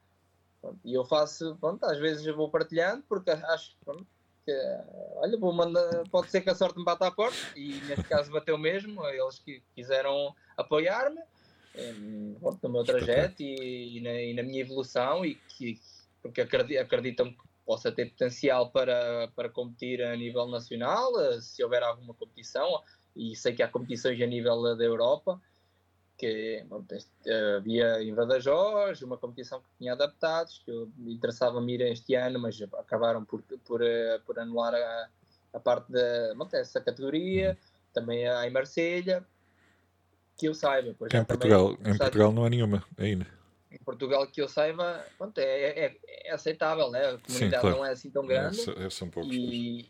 [0.85, 4.07] e eu faço, pronto, às vezes eu vou partilhando, porque acho pronto,
[4.45, 4.53] que,
[5.17, 8.33] olha, vou mandar, pode ser que a sorte me bata à porta, e neste caso
[8.33, 11.21] bateu mesmo, eles que quiseram apoiar-me
[12.63, 15.79] no meu trajeto e, e, na, e, na, minha evolução, e que,
[16.23, 22.15] porque acreditam que possa ter potencial para, para competir a nível nacional, se houver alguma
[22.15, 22.83] competição,
[23.17, 25.41] e sei que há competições a nível da Europa,
[26.19, 26.65] que
[27.57, 32.61] havia em Badajoz, uma competição que tinha adaptados, que eu interessava-me ir este ano, mas
[32.79, 35.09] acabaram por, por, eh, por anular a,
[35.53, 37.57] a parte da essa categoria,
[37.93, 39.25] também há em Marselha,
[40.39, 40.91] que eu saiba.
[40.91, 43.27] em Portugal, em Portugal não há nenhuma ainda.
[43.71, 47.11] Em Portugal que eu saiba, pronto, é, é, é aceitável, né?
[47.11, 47.77] a comunidade Sim, claro.
[47.77, 48.59] não é assim tão grande.
[48.79, 49.35] É, são poucos.
[49.35, 49.87] E,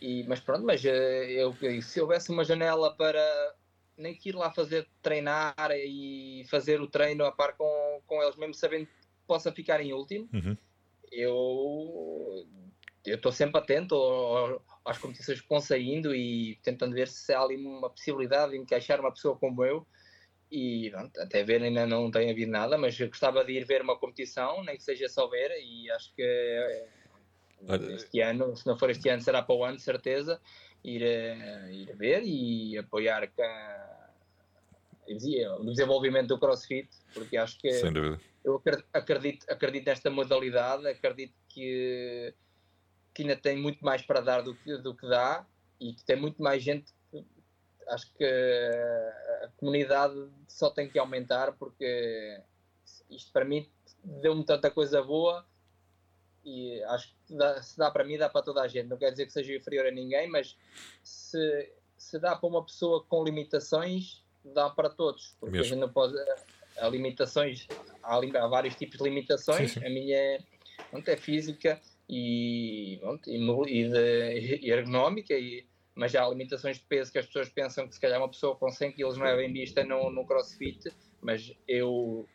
[0.00, 3.54] e, mas pronto, mas eh, eu, se houvesse uma janela para
[3.96, 8.36] nem que ir lá fazer treinar e fazer o treino a par com, com eles,
[8.36, 8.92] mesmo sabendo que
[9.26, 10.56] possa ficar em último, uhum.
[11.12, 12.46] eu
[13.06, 13.94] eu estou sempre atento
[14.84, 18.98] às competições que vão saindo e tentando ver se há ali uma possibilidade de encaixar
[18.98, 19.86] uma pessoa como eu.
[20.50, 23.98] E até ver ainda não tem havido nada, mas eu gostava de ir ver uma
[23.98, 26.88] competição, nem que seja só ver, e acho que eh,
[27.94, 30.40] este ano, se não for este ano, será para o ano, de certeza,
[30.82, 33.28] ir, a, ir a ver e apoiar
[35.58, 37.68] o desenvolvimento do CrossFit, porque acho que
[38.44, 38.62] eu
[38.92, 42.34] acredito, acredito nesta modalidade, acredito que
[43.14, 45.46] que ainda tem muito mais para dar do que, do que dá
[45.80, 46.92] e que tem muito mais gente.
[47.88, 50.14] Acho que a comunidade
[50.48, 52.42] só tem que aumentar porque
[53.08, 53.70] isto para mim
[54.02, 55.46] deu-me tanta coisa boa
[56.44, 58.88] e acho que dá, se dá para mim, dá para toda a gente.
[58.88, 60.56] Não quer dizer que seja inferior a ninguém, mas
[61.02, 65.36] se, se dá para uma pessoa com limitações, dá para todos.
[65.40, 65.64] Porque Mesmo.
[65.64, 66.14] a gente não pode.
[66.76, 67.68] Há limitações,
[68.02, 69.72] há, há vários tipos de limitações.
[69.72, 69.86] Sim, sim.
[69.86, 70.40] A minha é,
[70.92, 77.18] é física e, e, de, e ergonómica, e, mas já há limitações de peso que
[77.18, 79.84] as pessoas pensam que se calhar uma pessoa com 100 kg não é bem vista
[79.84, 80.92] no, no crossfit,
[81.22, 82.28] mas eu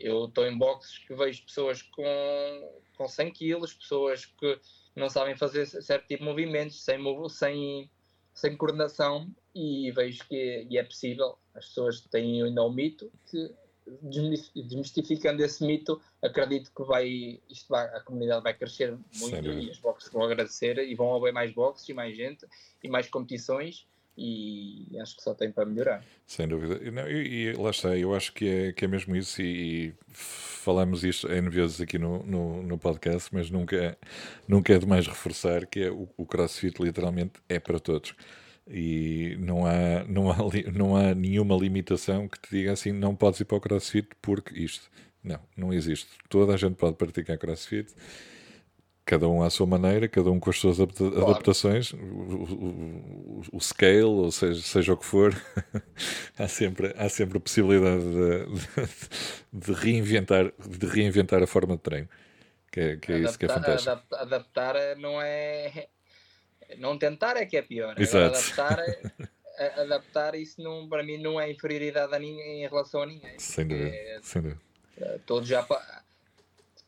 [0.00, 4.58] eu estou em boxes que vejo pessoas com, com 100 kg, pessoas que
[4.94, 6.98] não sabem fazer certo tipo de movimentos, sem,
[7.30, 7.90] sem,
[8.34, 11.38] sem coordenação, e vejo que e é possível.
[11.54, 13.54] As pessoas têm ainda o mito que
[14.54, 19.78] desmistificando esse mito, acredito que vai, isto vai, a comunidade vai crescer muito e as
[19.78, 22.46] boxes vão agradecer e vão haver mais boxes e mais gente
[22.82, 23.86] e mais competições
[24.16, 26.04] e acho que só tem para melhorar.
[26.26, 26.78] Sem dúvida.
[26.90, 29.94] Não, e, e, lá está, eu acho que é, que é mesmo isso e, e
[30.08, 33.96] falamos isto N vezes aqui no, no, no, podcast, mas nunca,
[34.46, 38.14] nunca é demais reforçar que é, o, o CrossFit literalmente é para todos
[38.68, 40.36] e não há, não, há,
[40.72, 44.58] não há nenhuma limitação que te diga assim, não podes ir para o crossfit porque
[44.58, 44.90] isto.
[45.22, 46.08] Não, não existe.
[46.28, 47.94] Toda a gente pode praticar crossfit,
[49.04, 54.04] cada um à sua maneira, cada um com as suas adaptações, o, o, o, scale,
[54.04, 55.34] ou seja, seja o que for,
[56.38, 61.82] há, sempre, há sempre a possibilidade de, de, de, reinventar, de reinventar a forma de
[61.82, 62.08] treino.
[62.70, 63.90] Que é, que é adaptar, isso que é fantástico.
[63.90, 65.88] Adaptar, adaptar não é
[66.78, 67.98] não tentar é que é pior.
[67.98, 68.36] Exato.
[68.36, 68.78] Adaptar,
[69.58, 73.38] é, adaptar isso não, para mim não é inferioridade a ninguém em relação a ninguém.
[73.38, 73.88] Sem dúvida.
[73.88, 74.60] É, sem dúvida.
[75.00, 75.66] É, todos já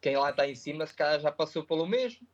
[0.04, 2.28] quem lá está em cima se calhar já passou pelo mesmo.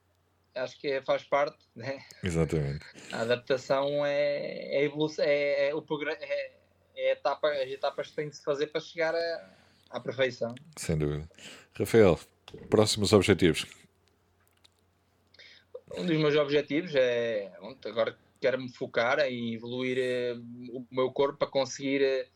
[0.56, 2.02] Acho que faz parte, né?
[2.20, 2.84] Exatamente.
[3.12, 6.52] A adaptação é, é, evolução, é, é o programa, é,
[6.96, 9.50] é etapa, as etapas que tem de se fazer para chegar a,
[9.90, 10.52] à perfeição.
[10.76, 11.30] Sem dúvida.
[11.78, 12.18] Rafael,
[12.68, 13.64] próximos objetivos
[15.96, 17.50] um dos meus objetivos é
[17.84, 22.28] agora quero me focar em evoluir uh, o meu corpo para conseguir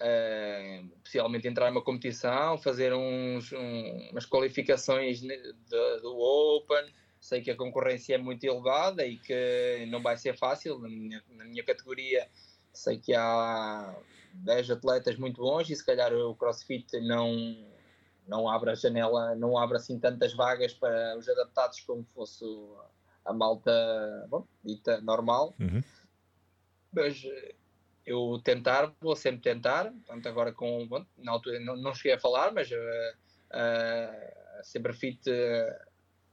[0.00, 5.36] uh, possivelmente entrar numa competição, fazer uns, um, umas qualificações de,
[6.00, 6.92] do Open.
[7.20, 10.78] Sei que a concorrência é muito elevada e que não vai ser fácil.
[10.78, 12.26] Na minha, na minha categoria,
[12.72, 13.94] sei que há
[14.32, 17.68] 10 atletas muito bons e se calhar o CrossFit não
[18.26, 22.44] não abre a janela, não abre assim tantas vagas para os adaptados como fosse
[23.24, 23.72] a malta
[24.28, 25.52] bom, dita normal.
[25.58, 25.82] Uhum.
[26.92, 27.54] Mas eh,
[28.10, 32.18] eu tentar, vou sempre tentar, portanto agora com, bom, na altura não, não cheguei a
[32.18, 35.88] falar, mas uh, uh, sempre fit uh,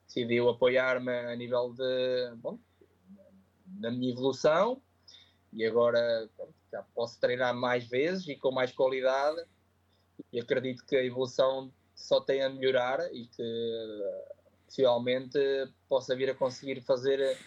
[0.07, 2.57] decidiu apoiar-me a nível de, bom,
[3.65, 4.81] da minha evolução.
[5.53, 6.27] E agora
[6.71, 9.43] já posso treinar mais vezes e com mais qualidade.
[10.33, 14.03] E acredito que a evolução só tem a melhorar e que
[14.65, 15.39] possivelmente
[15.87, 17.37] possa vir a conseguir fazer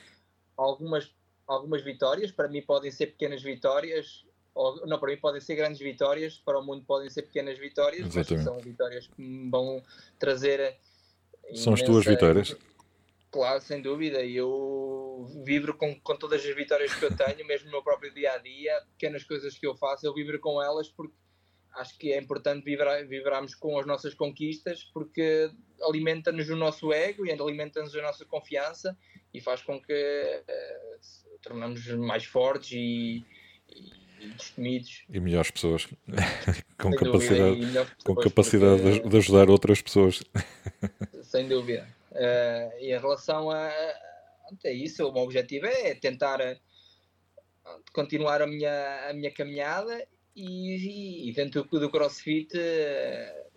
[0.56, 1.12] algumas,
[1.51, 2.30] algumas vitórias.
[2.30, 4.24] Para mim podem ser pequenas vitórias,
[4.55, 8.14] ou, não, para mim podem ser grandes vitórias, para o mundo podem ser pequenas vitórias,
[8.14, 9.82] mas são vitórias que me vão
[10.18, 10.76] trazer.
[11.55, 12.57] São as tuas vitórias?
[13.30, 14.22] Claro, sem dúvida.
[14.22, 18.12] E eu vibro com, com todas as vitórias que eu tenho, mesmo no meu próprio
[18.12, 21.14] dia a dia, pequenas coisas que eu faço, eu vibro com elas porque
[21.74, 25.50] acho que é importante vibrar, vibrarmos com as nossas conquistas porque
[25.82, 28.96] alimenta-nos o nosso ego e alimenta-nos a nossa confiança
[29.32, 33.24] e faz com que uh, tornamos mais fortes e,
[33.70, 35.04] e, e destemidos.
[35.08, 35.88] E melhores pessoas,
[36.78, 40.22] com capacidade, pessoas, com capacidade porque, de ajudar outras pessoas.
[41.22, 41.88] Sem dúvida.
[42.10, 48.46] Uh, e em relação a, a isso, o meu objetivo é tentar uh, continuar a
[48.46, 53.50] minha, a minha caminhada e, e dentro do, do CrossFit uh,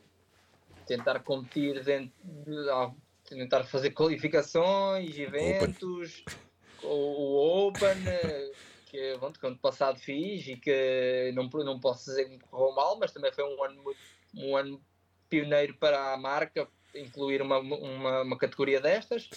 [0.85, 6.89] tentar competir dentro de, tentar fazer qualificações, eventos, Open.
[6.89, 8.51] O, o, Open, eh,
[8.87, 12.75] que bom, que ano passado fiz e que não, não posso dizer que me correu
[12.75, 13.99] mal, mas também foi um ano, muito,
[14.35, 14.81] um ano
[15.29, 19.29] pioneiro para a marca, incluir uma, uma, uma categoria destas.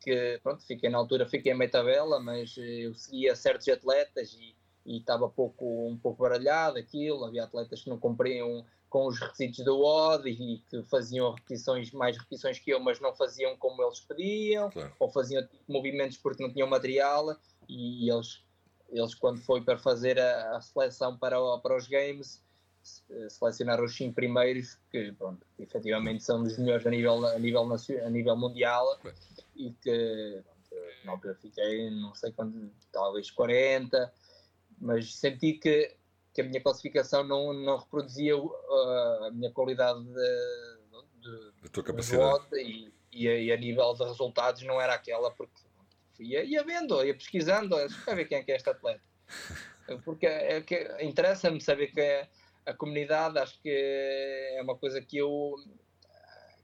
[0.00, 4.56] Que, pronto, fiquei na altura, fiquei em meia tabela, mas eu seguia certos atletas e,
[4.84, 7.24] e estava pouco, um pouco baralhado aquilo.
[7.24, 12.16] Havia atletas que não cumpriam com os requisitos do OD e que faziam repetições, mais
[12.18, 14.92] repetições que eu, mas não faziam como eles pediam, claro.
[15.00, 17.34] ou faziam movimentos porque não tinham material
[17.66, 18.44] e eles,
[18.90, 22.44] eles quando foi para fazer a, a seleção para, para os games,
[23.30, 27.62] selecionaram os cinco primeiros, que pronto, efetivamente são os melhores a nível, a nível,
[28.04, 28.98] a nível mundial
[29.56, 34.12] e que pronto, na altura fiquei, não sei quando, talvez 40,
[34.82, 35.96] mas senti que
[36.32, 42.44] que a minha classificação não, não reproduzia a minha qualidade de, de, a tua capacidade
[42.54, 45.60] e, e, a, e, a, nível de resultados não era aquela porque
[46.18, 49.02] ia, ia vendo, ia pesquisando, para ver quem é que é este atleta.
[50.04, 52.28] Porque é, que interessa-me saber que é
[52.64, 55.54] a comunidade, acho que é uma coisa que eu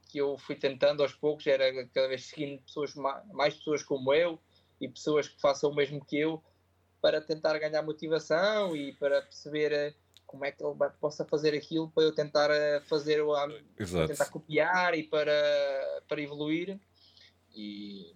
[0.08, 4.40] que eu fui tentando aos poucos, era cada vez seguindo pessoas, mais pessoas como eu
[4.80, 6.42] e pessoas que façam o mesmo que eu,
[7.00, 9.94] para tentar ganhar motivação e para perceber eh,
[10.26, 13.34] como é que ele possa fazer aquilo para eu tentar eh, fazer o
[14.06, 15.32] tentar copiar e para,
[16.08, 16.78] para evoluir.
[17.54, 18.14] E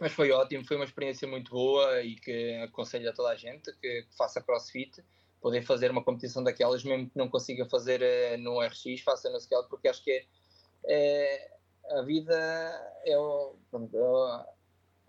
[0.00, 3.72] mas foi ótimo, foi uma experiência muito boa e que aconselho a toda a gente
[3.76, 5.00] que, que faça crossfit,
[5.40, 9.40] poder fazer uma competição daquelas, mesmo que não consiga fazer eh, no RX, faça no
[9.40, 10.26] scale, porque acho que é,
[10.84, 11.52] é
[11.90, 12.34] a vida
[13.04, 13.56] é, o,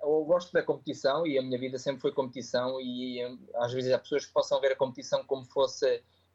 [0.03, 3.21] eu gosto da competição e a minha vida sempre foi competição e
[3.55, 5.85] às vezes há pessoas que possam ver a competição como fosse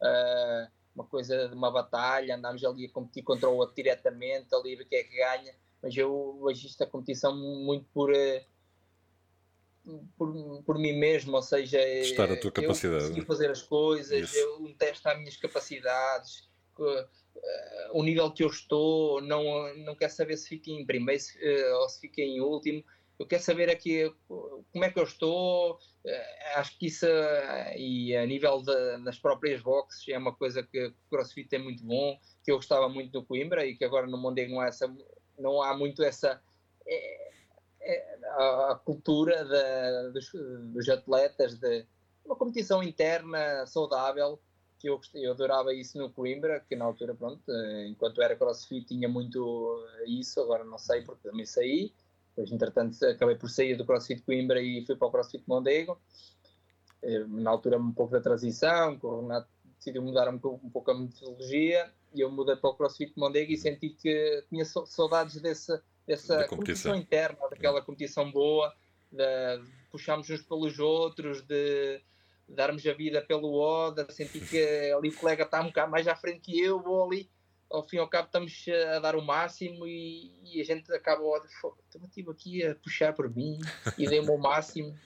[0.01, 4.73] uh, uma coisa de uma batalha, andamos ali a competir contra o outro diretamente, ali
[4.73, 8.45] a ver quem é que ganha, mas eu vejo isto a competição muito por, uh,
[10.17, 14.37] por, por mim mesmo, ou seja, testar a tua capacidade, eu fazer as coisas, Isso.
[14.37, 16.49] eu testo as minhas capacidades,
[16.79, 17.07] uh,
[17.93, 21.23] o nível que eu estou, não, não quero saber se fiquei em primeiro
[21.79, 22.83] ou se fiquei em último,
[23.19, 25.77] eu quero saber aqui como é que eu estou.
[26.05, 30.63] Eh, acho que isso, eh, e a nível de, das próprias boxes, é uma coisa
[30.63, 34.07] que o CrossFit é muito bom, que eu gostava muito do Coimbra e que agora
[34.07, 34.97] no Mondego não há, essa,
[35.37, 36.41] não há muito essa.
[36.87, 37.29] É,
[37.81, 40.31] é, a, cultura de, dos,
[40.73, 41.85] dos, atletas, de
[42.23, 44.39] uma competição interna saudável,
[44.79, 47.43] que eu, eu adorava isso no Coimbra, que na altura, pronto,
[47.85, 51.93] enquanto era CrossFit tinha muito isso, agora não sei porque também saí
[52.39, 55.99] depois, entretanto, acabei por sair do CrossFit Coimbra e fui para o CrossFit Mondego.
[57.01, 60.91] Eh, na altura, um pouco da transição, o Renato decidiu mudar um pouco, um pouco
[60.91, 65.83] a metodologia e eu mudei para o CrossFit Mondego e senti que tinha saudades dessa,
[66.07, 66.93] dessa competição.
[66.93, 66.95] competição.
[66.95, 68.73] interna, daquela competição boa,
[69.11, 69.61] de
[69.91, 72.01] puxarmos uns pelos outros, de
[72.47, 74.57] darmos a vida pelo ODA, senti que
[74.95, 77.29] ali o colega está um bocado mais à frente que eu, vou ali
[77.69, 81.21] ao fim e ao cabo estamos a dar o máximo e, e a gente acaba
[82.05, 83.59] estive aqui a puxar por mim
[83.97, 84.97] e dei-me o máximo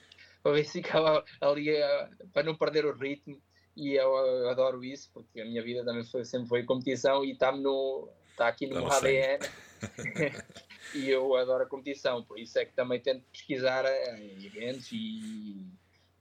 [0.42, 3.40] para ver se ficava ali a, para não perder o ritmo.
[3.76, 7.32] E eu, eu, adoro isso porque a minha vida também foi, sempre foi competição e
[7.32, 9.38] está no está aqui no meu ADN
[10.94, 14.90] e eu adoro a competição por isso é que também tento pesquisar eh, em eventos
[14.92, 15.66] e,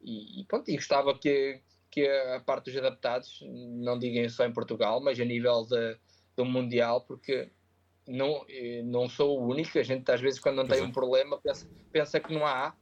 [0.01, 1.59] e, e, pronto, e gostava que,
[1.91, 5.95] que a parte dos adaptados não digam só em Portugal mas a nível de
[6.35, 7.49] do Mundial, porque
[8.07, 9.77] não, eh, não sou o único.
[9.77, 12.75] A gente, às vezes, quando não tem um problema, pensa, pensa que não há.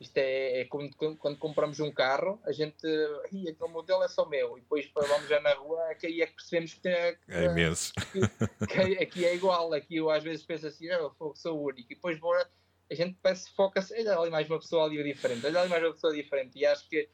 [0.00, 2.84] Isto é, é como quando, quando, compramos um carro, a gente,
[3.24, 6.26] aquele modelo é só meu, e depois vamos já na rua, é que aí é
[6.26, 7.92] que percebemos que, é, é imenso.
[8.12, 9.72] Que, que, aqui é igual.
[9.72, 13.16] Aqui eu às vezes penso assim, eu sou o único, e depois vou, a gente
[13.22, 16.58] parece foca-se, olha ali mais uma pessoa ali diferente, olha ali mais uma pessoa diferente,
[16.58, 17.08] e acho que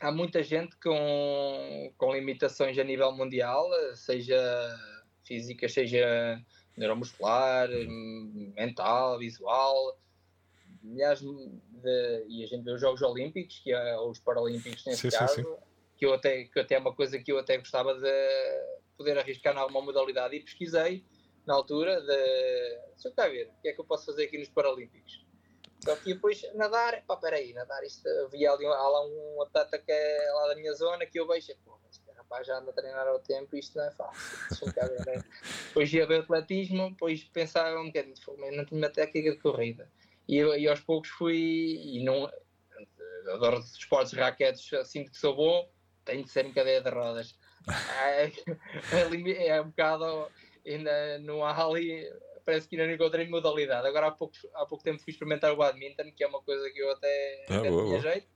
[0.00, 4.36] há muita gente com, com limitações a nível mundial, seja
[5.24, 6.40] física, seja
[6.76, 7.68] neuromuscular,
[8.56, 9.98] mental, visual.
[10.84, 15.10] Aliás, de, e a gente vê os Jogos Olímpicos, que é, ou os Paralímpicos nesse
[15.10, 15.56] sim, caso, sim, sim.
[15.96, 18.10] Que, eu até, que até é uma coisa que eu até gostava de
[18.96, 21.04] poder arriscar em alguma modalidade e pesquisei
[21.46, 24.38] na altura de deixa eu cá ver, o que é que eu posso fazer aqui
[24.38, 25.25] nos Paralímpicos
[25.80, 29.92] só que depois nadar, pá, peraí, nadar isto, havia ali, há lá um atleta que
[29.92, 33.06] é lá da minha zona que eu vejo, pô, este rapaz já anda a treinar
[33.06, 34.66] ao tempo, isto não é fácil.
[35.06, 35.22] Né?
[35.68, 38.14] depois ia ver atletismo, depois pensava um bocadinho,
[38.56, 39.88] não tinha uma técnica de corrida.
[40.28, 42.28] E, e aos poucos fui, e não,
[43.32, 45.70] adoro esportes raquetes, sinto que sou bom,
[46.04, 47.38] tenho de ser em cadeia de rodas.
[48.00, 48.26] É,
[48.92, 50.30] é, é um bocado,
[50.64, 52.08] ainda não há ali
[52.46, 53.86] parece que ainda não encontrei modalidade.
[53.88, 56.78] Agora há pouco, há pouco tempo fui experimentar o badminton, que é uma coisa que
[56.78, 58.00] eu até, ah, até boa, tinha boa.
[58.00, 58.28] jeito.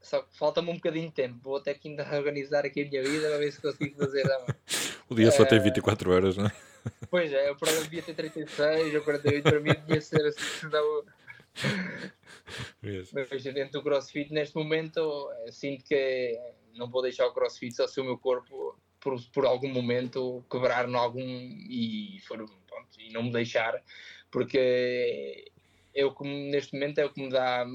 [0.00, 1.38] Só que falta-me um bocadinho de tempo.
[1.42, 4.24] Vou até que ainda organizar aqui a minha vida para ver se consigo fazer.
[5.10, 6.52] o dia só tem 24 eh, horas, não é?
[7.10, 11.04] pois é, o programa devia ter 36 ou 48, para mim devia ser assim, senão...
[13.12, 16.36] Mas dentro do CrossFit, neste momento, sinto que
[16.74, 20.88] não vou deixar o CrossFit só se o meu corpo, por, por algum momento, quebrar
[20.88, 23.82] em algum e, for, pronto, e não me deixar,
[24.30, 25.52] porque
[25.94, 27.66] eu como neste momento é o que me dá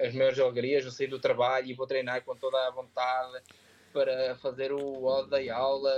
[0.00, 3.42] as maiores alegrias, eu sair do trabalho e vou treinar com toda a vontade
[3.92, 5.92] para fazer o odd da aula,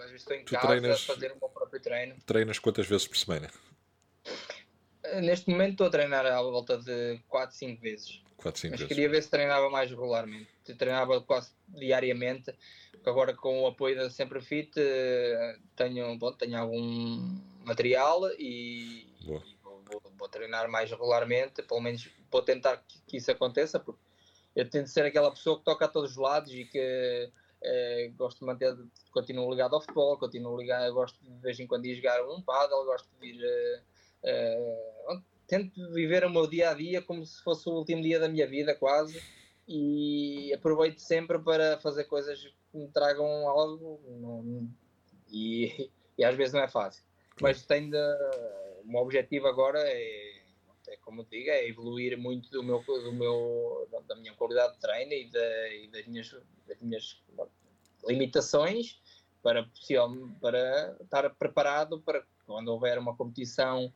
[0.00, 2.16] às vezes estou em tu casa treinas, fazer o meu próprio treino.
[2.26, 3.50] Treinas quantas vezes por semana?
[5.22, 8.20] Neste momento estou a treinar à volta de 4, 5 vezes.
[8.36, 8.88] 4, 5 Mas vezes.
[8.88, 10.48] queria ver se treinava mais regularmente.
[10.76, 12.52] Treinava quase diariamente.
[13.04, 19.26] Agora com o apoio da Sempre Fit eh, tenho, bom, tenho algum material e, e
[19.62, 21.62] vou, vou, vou, treinar mais regularmente.
[21.62, 24.00] Pelo menos vou tentar que, que, isso aconteça, porque
[24.54, 27.30] eu tento ser aquela pessoa que toca a todos os lados e que
[27.62, 28.76] eh, gosto de manter,
[29.10, 32.40] continuo ligado ao futebol, continuo ligado, gosto de, de vez em quando ir jogar um
[32.40, 33.40] paddle, gosto de ir.
[33.44, 33.82] Eh,
[34.26, 38.28] Uh, tento viver o meu dia a dia como se fosse o último dia da
[38.28, 39.22] minha vida, quase,
[39.68, 44.00] e aproveito sempre para fazer coisas que me tragam algo.
[44.20, 44.68] Não,
[45.30, 47.04] e, e, às vezes não é fácil.
[47.40, 47.98] Mas tenho de,
[48.84, 50.42] o meu objetivo agora é,
[50.88, 54.80] é como eu digo, é evoluir muito do meu, do meu, da minha qualidade de
[54.80, 57.22] treino e, de, e das, minhas, das minhas
[58.06, 59.00] limitações
[59.42, 59.68] para,
[60.40, 63.92] para estar preparado para quando houver uma competição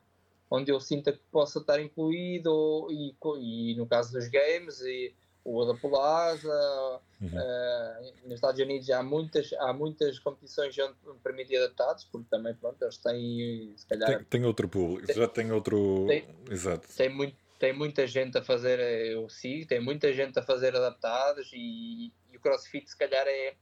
[0.51, 5.15] onde eu sinta que possa estar incluído e, e no caso dos games e
[5.45, 7.29] o da Polaza, uhum.
[7.29, 12.83] uh, nos Estados Unidos há muitas, há muitas competições onde permitem adaptados, porque também pronto,
[12.83, 14.19] eles têm se calhar.
[14.19, 16.07] Tem, tem outro público, tem, já tem outro.
[16.07, 16.89] Tem, Exato.
[16.97, 21.51] Tem, muito, tem muita gente a fazer, eu sigo, tem muita gente a fazer adaptados
[21.53, 23.55] e, e o CrossFit se calhar é,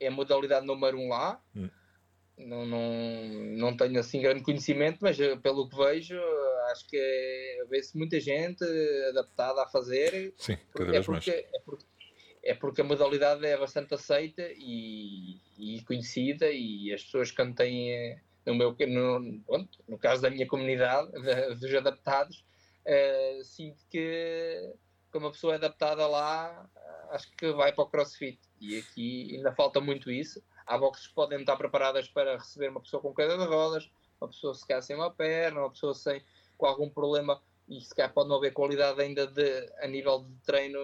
[0.00, 1.40] é a modalidade número um lá.
[1.54, 1.70] Uhum
[2.38, 2.80] não, não,
[3.56, 6.20] não tenho assim grande conhecimento, mas eh, pelo que vejo,
[6.66, 8.64] acho que é, vê-se muita gente
[9.10, 10.34] adaptada a fazer.
[10.36, 11.44] Sim, cada vez é porque, mais.
[11.52, 11.84] É porque,
[12.42, 18.20] é porque a modalidade é bastante aceita e, e conhecida, e as pessoas que têm,
[18.44, 19.40] no, meu, no,
[19.88, 21.10] no caso da minha comunidade,
[21.60, 22.44] dos adaptados,
[22.86, 24.74] uh, sinto que
[25.10, 26.68] como a pessoa é adaptada lá,
[27.10, 28.38] acho que vai para o crossfit.
[28.60, 32.80] E aqui ainda falta muito isso Há boxes que podem estar preparadas para receber uma
[32.80, 33.88] pessoa com queda de rodas,
[34.20, 36.20] uma pessoa se calhar sem uma perna, uma pessoa sem,
[36.56, 40.34] com algum problema e se calhar pode não haver qualidade ainda de, a nível de
[40.44, 40.78] treino.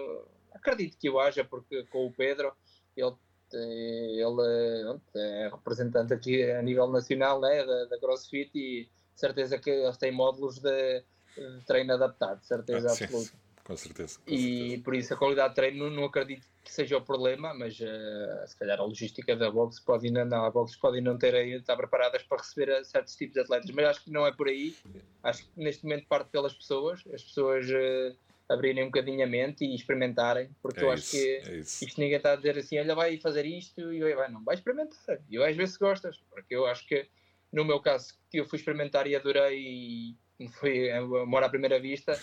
[0.51, 2.53] Acredito que o haja, porque com o Pedro,
[2.95, 3.15] ele,
[3.53, 9.97] ele é representante aqui a nível nacional né, da, da CrossFit e certeza que eles
[9.97, 11.03] têm módulos de,
[11.37, 13.29] de treino adaptado, certeza ah, absoluta.
[13.29, 14.19] Sim com certeza.
[14.19, 14.83] Com e certeza.
[14.83, 18.57] por isso a qualidade de treino não, acredito que seja o problema, mas uh, se
[18.57, 21.75] calhar a logística da box pode não, não, a box pode não ter ainda estar
[21.77, 24.75] preparadas para receber certos tipos de atletas, mas acho que não é por aí.
[25.23, 28.15] Acho que neste momento parte pelas pessoas, as pessoas uh,
[28.49, 32.17] abrirem um bocadinho a mente e experimentarem, porque é eu acho que é isto ninguém
[32.17, 35.19] está a dizer assim, olha, vai fazer isto e eu, vai, não, vai experimentar.
[35.29, 37.07] E eu às vezes gostas, porque eu acho que
[37.51, 42.19] no meu caso que eu fui experimentar e adorei e foi amor à primeira vista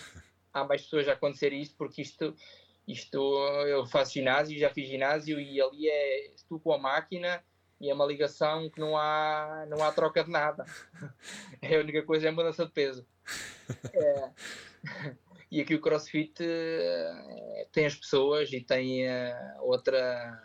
[0.53, 2.35] há mais pessoas a acontecer isto, porque isto,
[2.87, 3.17] isto
[3.67, 7.43] eu faço ginásio, já fiz ginásio e ali é estou com a máquina
[7.79, 10.65] e é uma ligação que não há, não há troca de nada.
[11.61, 13.05] É a única coisa é a mudança de peso.
[13.93, 14.31] É.
[15.51, 20.41] E aqui o CrossFit eh, tem as pessoas e tem uh, outra.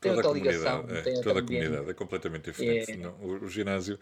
[0.00, 0.86] Tem toda outra ligação.
[0.88, 2.92] É, tem toda a comunidade é completamente diferente.
[2.92, 2.96] É.
[2.96, 3.98] Não, o, o ginásio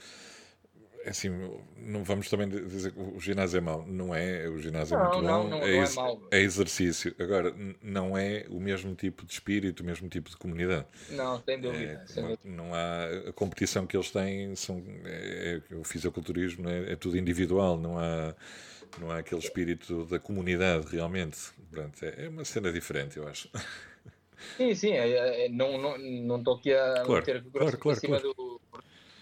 [1.09, 1.31] assim,
[1.77, 3.85] não vamos também dizer que o ginásio é mau.
[3.87, 5.49] Não é, o ginásio não, é muito não, bom.
[5.49, 7.15] Não, é, é, é, exercício.
[7.19, 10.87] Agora, não é o mesmo tipo de espírito, o mesmo tipo de comunidade.
[11.11, 12.05] Não, sem dúvida.
[12.17, 16.93] É, não, não, há a competição que eles têm, são, é, é o fisiculturismo é,
[16.93, 18.35] é, tudo individual, não há,
[18.99, 21.39] não há aquele espírito da comunidade realmente.
[21.71, 23.51] Pronto, é, uma cena diferente, eu acho.
[24.57, 24.93] Sim, sim,
[25.51, 28.35] não estou não, não aqui a claro, meter claro, claro, claro.
[28.35, 28.58] do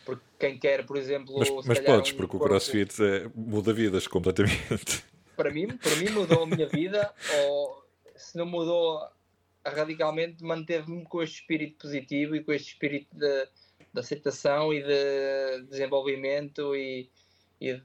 [0.07, 1.37] porque quem quer, por exemplo.
[1.37, 5.05] Mas, mas podes, um porque corpo, o crossfit é, muda vidas completamente.
[5.37, 7.13] Para mim, para mim mudou a minha vida,
[7.45, 7.85] ou
[8.15, 9.07] se não mudou
[9.67, 13.49] radicalmente, manteve-me com este espírito positivo e com este espírito de,
[13.93, 17.11] de aceitação e de desenvolvimento e,
[17.61, 17.85] e de,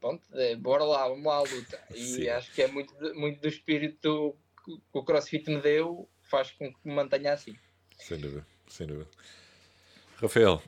[0.00, 1.80] pronto, de, bora lá, vamos lá à luta.
[1.94, 2.28] E Sim.
[2.28, 4.36] acho que é muito, muito do espírito
[4.66, 7.56] que o CrossFit me deu, faz com que me mantenha assim.
[7.96, 9.08] Sem dúvida, sem dúvida.
[10.20, 10.62] Rafael,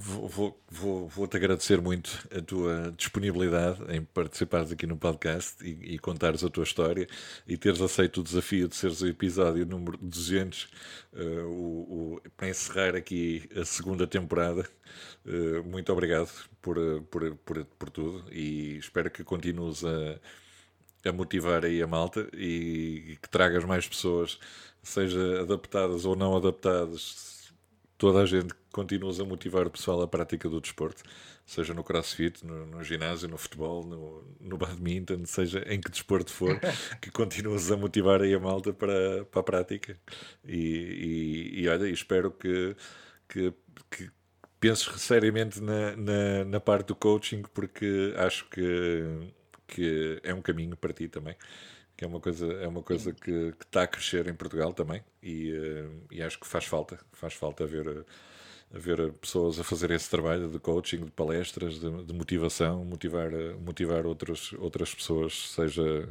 [0.00, 5.98] Vou-te vou, vou, agradecer muito a tua disponibilidade em participares aqui no podcast e, e,
[5.98, 7.08] contares a tua história
[7.48, 10.68] e teres aceito o desafio de seres o episódio número 200 uh,
[11.14, 14.70] eh, o, o, para encerrar aqui a segunda temporada.
[15.26, 16.30] Uh, muito obrigado
[16.62, 16.76] por,
[17.10, 23.18] por, por, por, tudo e espero que continues a, a motivar aí a malta e
[23.20, 24.38] que tragas mais pessoas,
[24.80, 27.37] seja adaptadas ou não adaptadas,
[27.98, 31.02] toda a gente continuas a motivar o pessoal à prática do desporto,
[31.44, 36.30] seja no crossfit, no, no ginásio, no futebol, no, no, badminton, seja em que desporto
[36.30, 36.58] for,
[37.02, 39.98] que continuas a motivar aí a malta para, para a prática.
[40.44, 42.76] E, e, e olha, espero que,
[43.28, 43.52] que,
[43.90, 44.10] que
[44.60, 49.32] penses seriamente na, na, na, parte do coaching, porque acho que,
[49.66, 51.36] que é um caminho para ti também
[51.98, 55.02] que é uma coisa, é uma coisa que, que está a crescer em Portugal também
[55.20, 58.06] e, uh, e acho que faz falta, faz falta ver,
[58.70, 64.06] ver pessoas a fazer esse trabalho de coaching, de palestras, de, de motivação, motivar, motivar
[64.06, 66.08] outras, outras pessoas, seja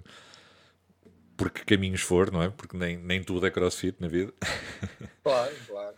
[1.38, 2.50] por que caminhos for, não é?
[2.50, 4.34] Porque nem, nem tudo é crossfit na vida.
[5.24, 5.96] Claro, claro.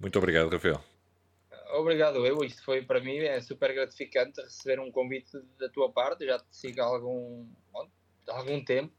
[0.00, 0.82] Muito obrigado, Rafael.
[1.74, 2.42] Obrigado, eu.
[2.42, 6.24] Isto foi para mim é super gratificante receber um convite da tua parte.
[6.24, 7.46] Já te sigo há algum,
[8.28, 8.92] há algum tempo.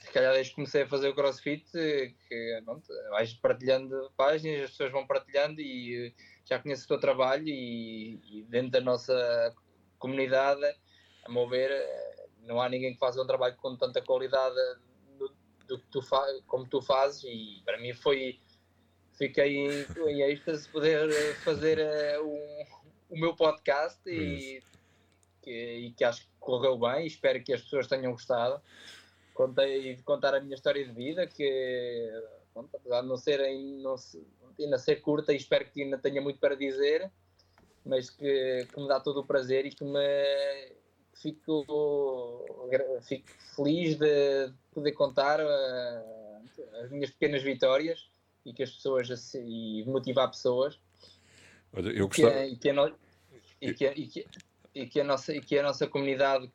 [0.00, 4.70] Se calhar desde que comecei a fazer o crossfit, que pronto, vais partilhando páginas, as
[4.70, 6.14] pessoas vão partilhando e
[6.44, 9.54] já conheço o teu trabalho e, e dentro da nossa
[9.98, 10.64] comunidade,
[11.24, 11.70] a meu ver,
[12.42, 14.54] não há ninguém que faça um trabalho com tanta qualidade
[15.18, 15.34] do,
[15.66, 16.00] do que tu
[16.46, 18.38] como tu fazes e para mim foi
[19.16, 19.70] fiquei em,
[20.08, 22.64] em êxtase poder fazer uh, um,
[23.10, 24.62] o meu podcast e,
[25.42, 28.60] que, e que acho que correu bem, espero que as pessoas tenham gostado.
[29.32, 32.08] Contei de contar a minha história de vida, que
[32.52, 33.40] pronto, apesar de não ser,
[33.82, 33.96] não,
[34.60, 37.10] ainda ser curta, e espero que ainda tenha muito para dizer,
[37.84, 40.72] mas que, que me dá todo o prazer e que me
[41.14, 41.64] fico,
[43.02, 48.08] fico feliz de poder contar uh, as minhas pequenas vitórias
[48.44, 50.78] e que as pessoas e motivar pessoas.
[51.72, 52.46] Olha, eu gostava...
[52.46, 52.68] e que,
[53.60, 54.53] e que, e que, e que
[55.00, 56.50] a nossa, e que a nossa comunidade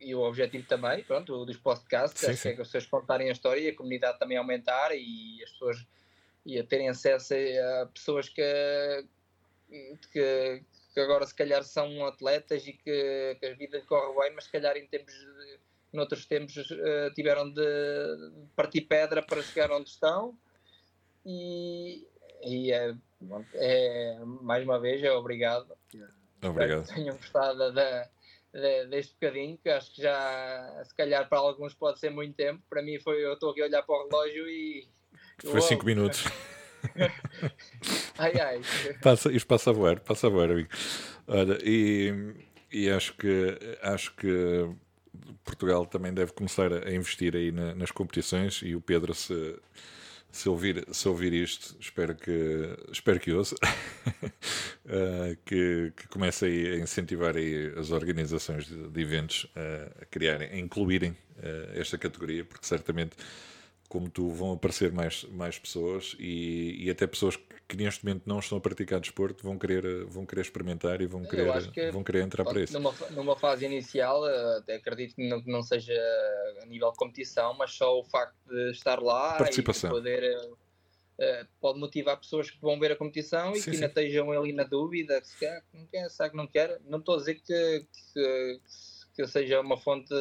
[0.00, 2.48] e o objetivo também, pronto, dos podcasts, sim, sim.
[2.50, 5.86] é que as pessoas contarem a história e a comunidade também aumentar e as pessoas
[6.44, 8.42] e a terem acesso a pessoas que,
[10.12, 10.62] que,
[10.92, 14.52] que agora se calhar são atletas e que, que a vida corre bem, mas se
[14.52, 15.58] calhar em tempos de,
[15.94, 17.62] noutros tempos uh, tiveram de
[18.54, 20.36] partir pedra para chegar onde estão.
[21.24, 22.06] E,
[22.42, 22.94] e é,
[23.54, 25.74] é mais uma vez é obrigado
[26.50, 26.86] Obrigado.
[26.86, 28.08] Que tenham gostado da,
[28.52, 32.62] da, deste bocadinho, que acho que já, se calhar para alguns pode ser muito tempo.
[32.68, 34.88] Para mim foi, eu estou aqui a olhar para o relógio e...
[35.42, 36.24] Foi 5 minutos.
[38.18, 38.60] ai, ai.
[39.02, 40.68] Passa, isto passa a voar, passa a voar, amigo.
[41.64, 42.12] E,
[42.72, 44.68] e acho que acho que
[45.44, 49.58] Portugal também deve começar a investir aí na, nas competições e o Pedro se
[50.34, 56.76] se ouvir, se ouvir isto, espero que, espero que ouça, uh, que, que comece a
[56.76, 57.36] incentivar
[57.78, 63.16] as organizações de, de eventos uh, a criarem, a incluírem uh, esta categoria, porque certamente,
[63.88, 68.38] como tu, vão aparecer mais, mais pessoas e, e até pessoas que neste momento não
[68.38, 72.22] estão a praticar desporto vão querer, vão querer experimentar e vão querer, que, vão querer
[72.22, 72.72] entrar para isso.
[72.72, 75.92] Numa, numa fase inicial, eh, até acredito que não, não seja
[76.62, 79.90] a nível de competição, mas só o facto de estar lá Participação.
[79.90, 80.36] e poder.
[81.16, 84.52] Uh, pode motivar pessoas que vão ver a competição sim, e que ainda estejam ali
[84.52, 86.80] na dúvida, se quer, não quer, sabe que não quer.
[86.84, 88.60] Não estou a dizer que, que,
[89.14, 90.12] que seja uma fonte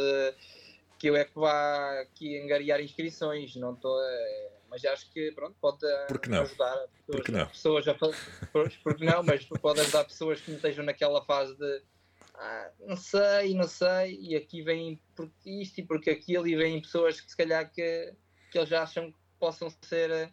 [1.04, 3.94] que eu é que vá aqui angariar inscrições, não estou.
[3.94, 7.48] Uh, mas acho que pronto, pode ajudar pessoas, porque não?
[7.48, 7.94] pessoas a
[8.82, 11.82] porque não, mas pode ajudar pessoas que não estejam naquela fase de
[12.36, 16.82] ah, não sei, não sei, e aqui vem porque isto e porque aquilo, e vêm
[16.82, 18.14] pessoas que se calhar que,
[18.50, 20.32] que eles acham que possam ser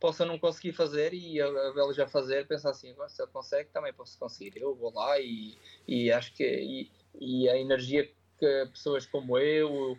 [0.00, 4.18] possam não conseguir fazer e a já fazer, pensar assim, se ele consegue, também posso
[4.18, 4.56] conseguir.
[4.56, 6.90] Eu vou lá e, e acho que e,
[7.20, 9.98] e a energia que pessoas como eu,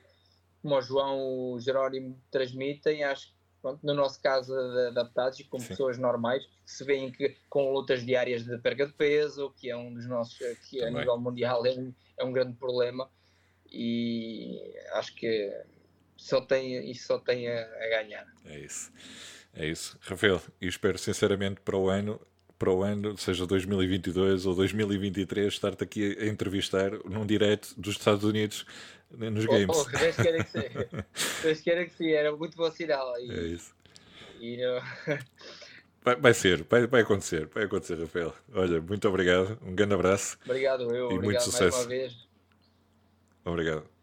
[0.62, 4.54] como o João o Jerónimo transmitem, acho que pronto, no nosso caso
[4.88, 5.68] adaptados e com Sim.
[5.70, 9.76] pessoas normais que se veem que com lutas diárias de perda de peso, que é
[9.76, 10.38] um dos nossos,
[10.70, 10.96] que Também.
[10.96, 13.10] a nível mundial é um, é um grande problema
[13.72, 15.54] e acho que
[16.18, 18.28] só tem, isso só tem a, a ganhar.
[18.46, 18.92] É isso.
[19.54, 19.98] É isso.
[20.02, 22.20] Rafael, e espero sinceramente para o ano
[22.60, 28.26] para o ano, seja 2022 ou 2023, estar-te aqui a entrevistar num direto dos Estados
[28.26, 28.66] Unidos
[29.10, 29.78] nos oh, games.
[29.78, 30.68] Oh, Deus queira que sim.
[31.42, 33.18] Deus queira que sim, era muito bom sinal.
[33.18, 33.74] E, é isso.
[34.42, 34.82] E, no...
[36.02, 38.34] Vai, vai ser, vai, vai acontecer, vai acontecer, Rafael.
[38.54, 40.38] Olha, muito obrigado, um grande abraço.
[40.46, 40.88] Obrigado, eu.
[40.88, 41.78] E obrigado muito mais sucesso.
[41.78, 42.28] uma vez.
[43.44, 43.99] Obrigado.